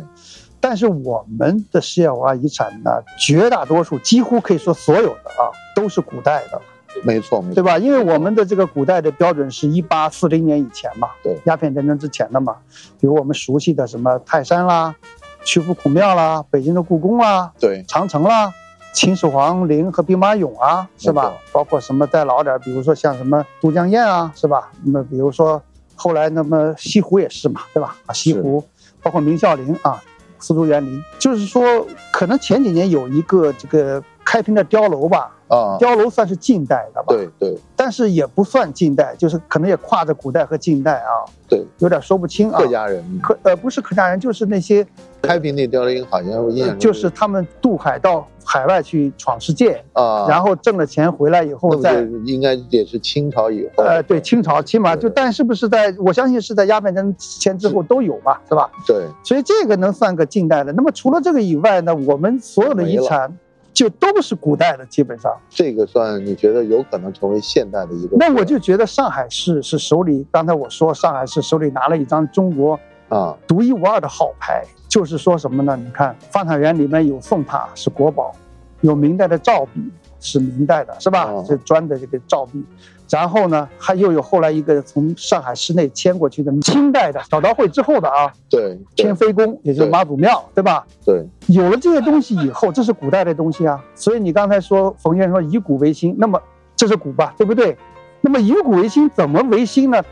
[0.61, 6.61] 但是我们的世界文化遗产呢，绝大多数几乎可以说所有的啊，都是古代的，
[7.03, 7.79] 没错，没错，对吧？
[7.79, 12.57] 因为我们的这个古代的标准是一八四零年以前嘛，对，鸦片战争之前的嘛，
[12.99, 14.95] 比如我们熟悉的什么泰山啦、
[15.43, 18.53] 曲阜孔庙啦、北京的故宫啦、对，长城啦、
[18.93, 21.33] 秦始皇陵和兵马俑啊，是吧？
[21.51, 24.69] 包括什么再老点，比如说像什么都江堰啊，是吧？
[24.83, 25.59] 那么比如说。
[25.97, 27.97] 后来，那么西湖也是嘛，对吧？
[28.05, 28.63] 啊，西湖，
[29.01, 30.01] 包括明孝陵啊，
[30.39, 35.33] 丝竹园林，就是说，可能前几年有一个这个开平的碉楼吧。
[35.47, 37.05] 啊，碉楼算是近代的吧？
[37.07, 41.23] 对对，但是也不算近代，就是可能也跨着古代和近代啊。
[41.47, 42.59] 对，有点说不清啊。
[42.59, 44.85] 客家人，客呃不是客家人，就是那些
[45.21, 53.85] 开平那碉楼，好像我印象就是他们渡海到海外去闯世界啊，然后挣了钱回来以后再应该也是清朝以后。
[53.85, 58.69] 呃，对，清朝起码就，但是不是在我相信是在鸦片战争前之后都有吧，是吧？
[58.85, 60.73] 对，所以这个能算个近代的。
[60.73, 63.37] 那么除了这个以外呢，我们所有的遗产。
[63.77, 68.17] 就都是古代的，基本上这个算你觉得有可能成为现代的一个？
[68.17, 75.77] 那我就觉得上海市是手里，刚才我说上海市手里拿了一张中国啊独一无二的好牌，就是说什么呢？
[75.77, 78.33] 你看方塔园里面有宋塔是国宝，
[78.81, 81.31] 有明代的照壁是明代的，是吧？
[81.47, 82.65] 这砖的这个照壁。
[83.09, 90.85] 然后呢，还又有后来一个从上海市内迁过去的清代的早稻会之后的啊，对，天妃宫，也就是妈祖庙，对吧？
[91.05, 93.81] 对，有了这些东西以后，这是古代的东西啊。
[93.95, 96.41] 所以你刚才说冯先生说以古为新，那么
[96.75, 97.77] 这是古吧，对不对？
[98.19, 100.03] 那么以古为新怎么为新呢？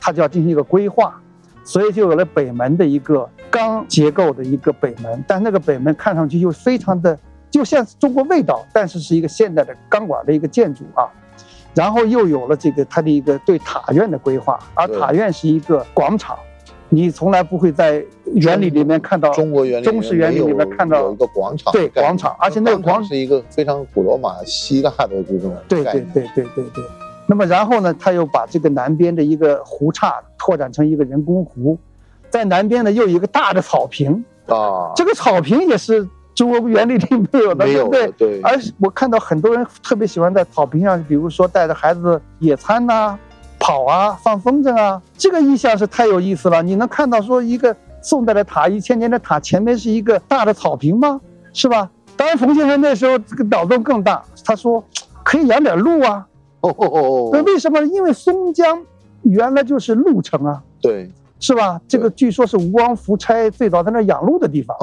[0.00, 1.20] 它就要进行一个规划，
[1.64, 7.18] 所以就有了北门的一个钢结构的一个北门，但那个北门看上去又非常的
[7.50, 11.08] 就像中国味道，但是是一个现代的钢管的一个建筑啊。
[11.74, 16.38] 然后又有了这个它的一个对塔院的规划，而塔院是一个广场，
[16.88, 26.84] 你从来不会在园林里面看到中国园中式园林里面看到有一个广场，对广场，而且那个广场是一个非常古罗马希腊的这种对对对对对对。
[27.26, 31.78] 那么然后呢，他又把这个南边的一个湖岔拓展成一个人工湖，
[32.30, 36.08] 在南边呢又有一个大的草坪啊，这个草坪也是。
[36.34, 38.10] 中国园林里没有的，对不对？
[38.18, 38.40] 对。
[38.42, 43.18] 而我看到很多人特别喜欢在草坪上，比如说带着孩子野餐呐、
[43.58, 46.62] 跑啊、放风筝啊，这个意象是太有意思了。
[46.62, 51.20] 你能看到说一个宋代的塔、一千年的塔前面是一个大的草坪吗？
[51.52, 51.88] 是吧？
[52.16, 54.82] 当然，冯先生那时候这个脑洞更大，他说
[55.22, 56.26] 可以养点鹿啊。
[56.60, 57.30] 哦哦哦。
[57.32, 57.80] 那为什么？
[57.82, 58.84] 因为松江
[59.22, 60.62] 原来就是鹿城啊。
[60.80, 61.10] 对。
[61.44, 61.78] 是吧？
[61.86, 64.74] 这个据说是吴王夫差最早在那养鹿的地方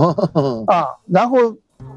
[0.67, 0.85] 啊。
[1.07, 1.37] 然后，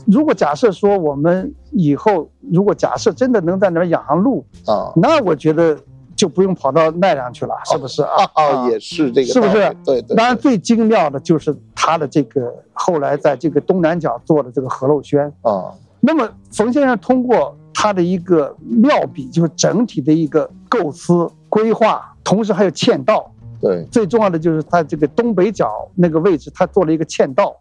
[0.07, 5.77] 如果假设说我们以后如果假设真的能在那儿养上鹿啊，那我觉得
[6.17, 8.25] 就不用跑到奈良去了，是不是啊？
[8.33, 9.77] 啊，也是这个，是不是？
[9.85, 10.17] 对对。
[10.17, 15.75] 当然，最精妙的就是他的这个后来在这个东南角做的这个何陋轩啊。
[16.01, 23.31] 那么，冯先生通过他的一个妙笔，就是整体的一个构思规划，同时还有嵌道。
[23.65, 27.57] 对，最重要的就是它这个东北角那个位置，它做了一个嵌道。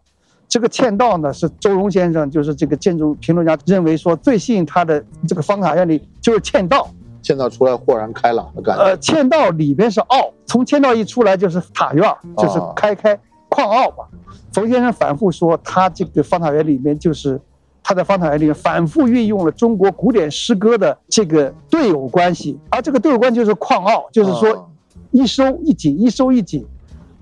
[0.46, 6.86] 这个嵌道呢，是周荣先生，就是这个建筑评论家认为说最吸引他的这个方塔院里就是嵌道。
[7.22, 8.82] 嵌道出来豁然开朗的感觉。
[8.84, 14.06] 呃，嵌道里边是凹，从嵌道一出来就是塔院，就是开开矿凹吧。
[14.52, 17.40] 冯先生反复说，他这个方塔院里面就是
[17.82, 24.64] 他在方塔园里面反复运用了中国古典诗歌的这个对偶关系，而这个对偶关系就是矿奥，就是说啊
[25.14, 26.66] 一收一紧，一收一紧。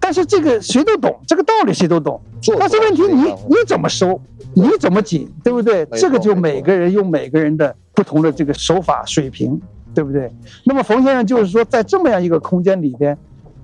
[0.01, 2.20] 但是这个谁都懂，这个道理谁都懂。
[2.40, 4.20] 做但是问题你你怎么收，
[4.55, 5.86] 你怎么紧，对不对？
[5.93, 9.61] 这个就每个人用每个人的不同的这个手法水平，
[9.95, 10.32] 对不对？
[10.64, 13.16] 那么冯先生就是说，在这么样一个空间里边，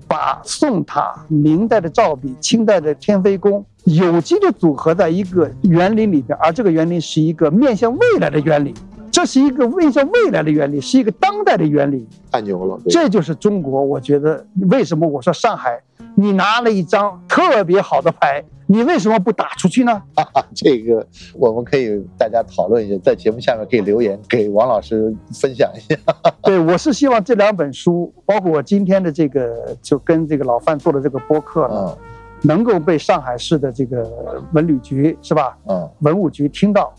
[0.07, 8.73] 把宋塔、明代的照壁、清代的天妃宫有机的组合在一个园林里边，而这个园林是一个面向未来的园林，
[9.11, 12.07] 这是一个面向未来的原理，是一个当代的原理。
[12.31, 15.81] 太牛了，这就是中国，我觉得为什么我说上海，
[16.15, 20.01] 你拿了一张特别好的牌，你为什么不打出去呢？
[20.15, 25.99] 哈 哈这个我们可以大家讨论一下，在节目下面可以留言给王老师分享一下。
[26.43, 31.97] 对我是希望这两本书，包括我今天的这个，就跟这个老范做的这个播客呢，嗯
[32.41, 36.93] 能够被上海市的这个文旅局是吧，嗯，文物局听到，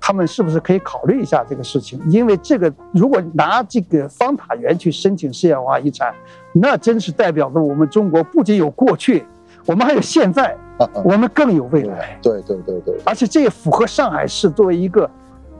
[0.00, 2.00] 他们是不是可以考虑一下这个事情？
[2.08, 6.14] 因为这个如果拿这个方塔园去申请世界文化遗产，
[6.52, 9.24] 那真是代表着我们中国不仅有过去，
[9.66, 10.56] 我们还有现在，
[11.04, 12.18] 我们更有未来。
[12.22, 15.08] 对对对对，而且这也符合上海市作为一个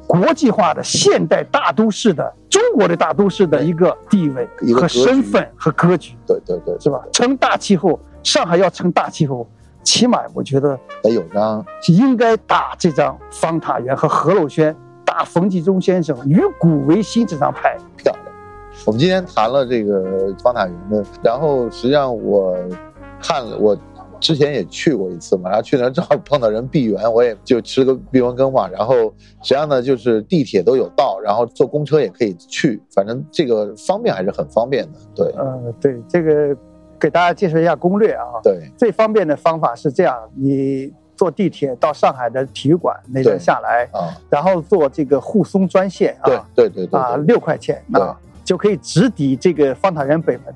[0.07, 7.01] 国际化的现代大都市的中国的大都市的一个地位和身份和格局，对对对，是吧？
[7.12, 9.47] 成大气候，上海要成大气候，
[9.91, 14.74] 起码我觉得得有张应该打这张方塔园和何陋轩，
[15.05, 17.76] 打冯继忠先生与古为新这张牌。
[17.97, 18.24] 漂亮。
[18.86, 22.57] 我们今天谈了这个方塔园的，然后实际上我
[23.20, 23.76] 看了，我
[24.20, 28.68] 之前也去过一次嘛，然后去那儿正好碰到人闭园，我也就吃个闭园羹嘛。
[28.68, 28.95] 然后
[29.43, 34.99] 实际上呢，就是地铁都有到，然后坐公车也可以去，反正这个方便还是很方便的。
[35.16, 36.57] 对呃，对，这个
[37.01, 38.24] 给大家介绍一下攻略啊。
[38.42, 47.01] 对，最方便的方法是这样：你坐地铁到上海的体育馆那边下来，啊，然后坐这个沪松专线对啊对对对。
[47.01, 50.55] 啊，对六块钱啊，就可以直抵这个方塔园北门。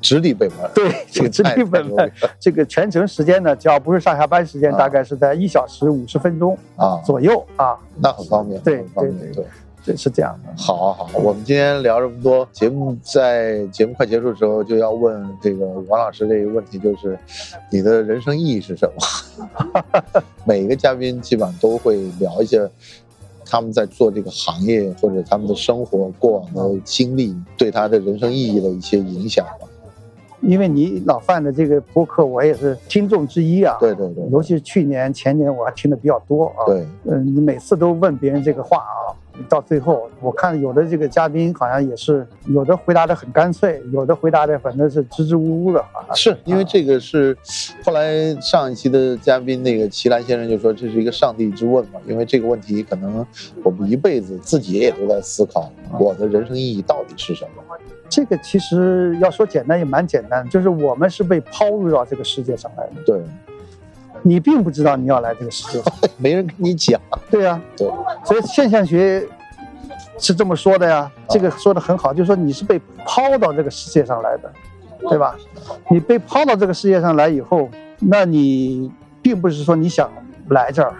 [0.00, 0.56] 直抵北门。
[0.74, 2.10] 对， 这个直抵北门。
[2.40, 4.78] 这个全程时间呢，只要不是上下班时间，啊。
[4.78, 9.32] 大概是在一小时五十分钟啊，左右啊，那很方便，对很方便对。
[9.34, 9.44] 对。
[9.86, 10.52] 对，是这样的。
[10.60, 17.16] 好好，我们今天聊这么多，节目在节目快结束的时候就要问这个王老师这个问题，就是
[17.70, 19.84] 你的人生意义是什么？
[20.44, 22.68] 每一个嘉宾基本上都会聊一些
[23.48, 29.68] 他们在做这个行业或者他们的生活过往的经历，对他的人生意义的一些影响吧。
[30.42, 33.74] 因为你老范的这个播客，我也是听众之一啊。
[33.80, 36.66] 对对对尤其是去年、前年，我还听的比较多啊。
[36.66, 39.16] 对，嗯，你每次都问别人这个话啊，
[39.48, 46.14] 到最后我看有的这个嘉宾好像也是有的回答的很干脆，有的回答的反正是支支吾吾的啊。
[46.14, 47.36] 是因为这个是
[47.84, 53.24] 后来上一期的嘉宾那个齐兰先生就说这是一个上帝之问嘛，因为这个问题可能
[53.62, 57.62] 我们一辈子自己也都在思考，我的人生意义到底是什么？
[58.08, 63.20] 这个其实要说简单也蛮简单，就是我们是被抛入到这个世界上来的，对，
[64.22, 65.92] 你并不知道你要来这个世界上。
[66.18, 67.00] 没人跟你讲，
[67.30, 67.88] 对呀、对，
[68.24, 69.26] 所以现象学
[70.18, 74.52] 是这么说的呀，这个说的很好，就是说你是被抛到这个世界上来的，
[75.08, 75.36] 对吧？
[75.90, 78.90] 你被抛到这个世界上来以后，那你
[79.22, 80.10] 并不是说你想
[80.48, 80.94] 来这儿，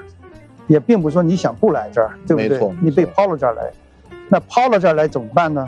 [0.66, 2.76] 也并不是说你想不来这儿，对不对？
[2.82, 3.70] 你被抛到这儿来，
[4.28, 5.66] 那抛到这儿来怎么办呢？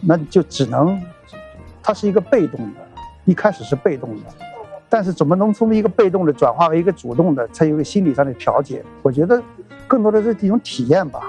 [0.00, 1.00] 那就只能，
[1.82, 2.80] 它是一个被动的，
[3.24, 4.22] 一开始是被动的，
[4.88, 8.82] 但是怎么能从一个被动的转化为一个主动的，才有一个心理上的调节？
[9.02, 9.42] 我觉得
[9.86, 11.20] 更多的是一种体验吧。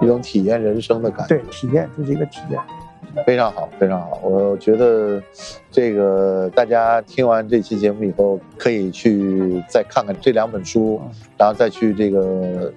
[0.00, 2.60] 一种体验人生的感觉，对，体验就是一个体验。
[3.24, 4.18] 非常好，非常好。
[4.24, 5.22] 我觉得
[5.70, 11.00] 这个大家听完这期节目以后，可以去再看看这两本书，
[11.38, 12.72] 然后再去这个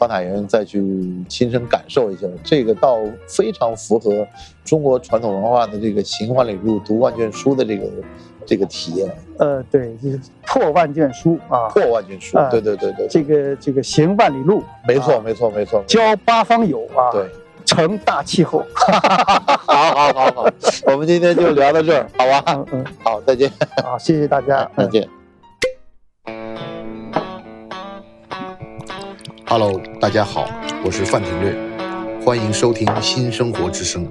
[0.00, 0.82] 方塔园再去
[1.28, 2.26] 亲身感受一下。
[2.42, 2.98] 这个倒
[3.28, 4.26] 非常符合
[4.64, 7.86] 中国传统文化的这个行万里路，读万卷书的这个
[8.46, 12.38] 这个体验，呃，对，就是破万卷书啊，破万卷书。
[12.38, 15.84] 啊对对对对，这个这个行万里路，没错啊没错没错。
[15.86, 17.28] 交八方友啊，对，
[17.66, 18.64] 成大气候。
[18.74, 20.46] 好好好好，
[20.86, 22.42] 我们今天就聊到这儿，好吧？
[22.46, 23.52] 嗯嗯，好，再见，
[23.84, 25.19] 好，谢谢大家，嗯再见。
[29.50, 30.48] Hello，大家好，
[30.84, 31.52] 我是范廷略，
[32.24, 34.08] 欢迎收听新生活之声。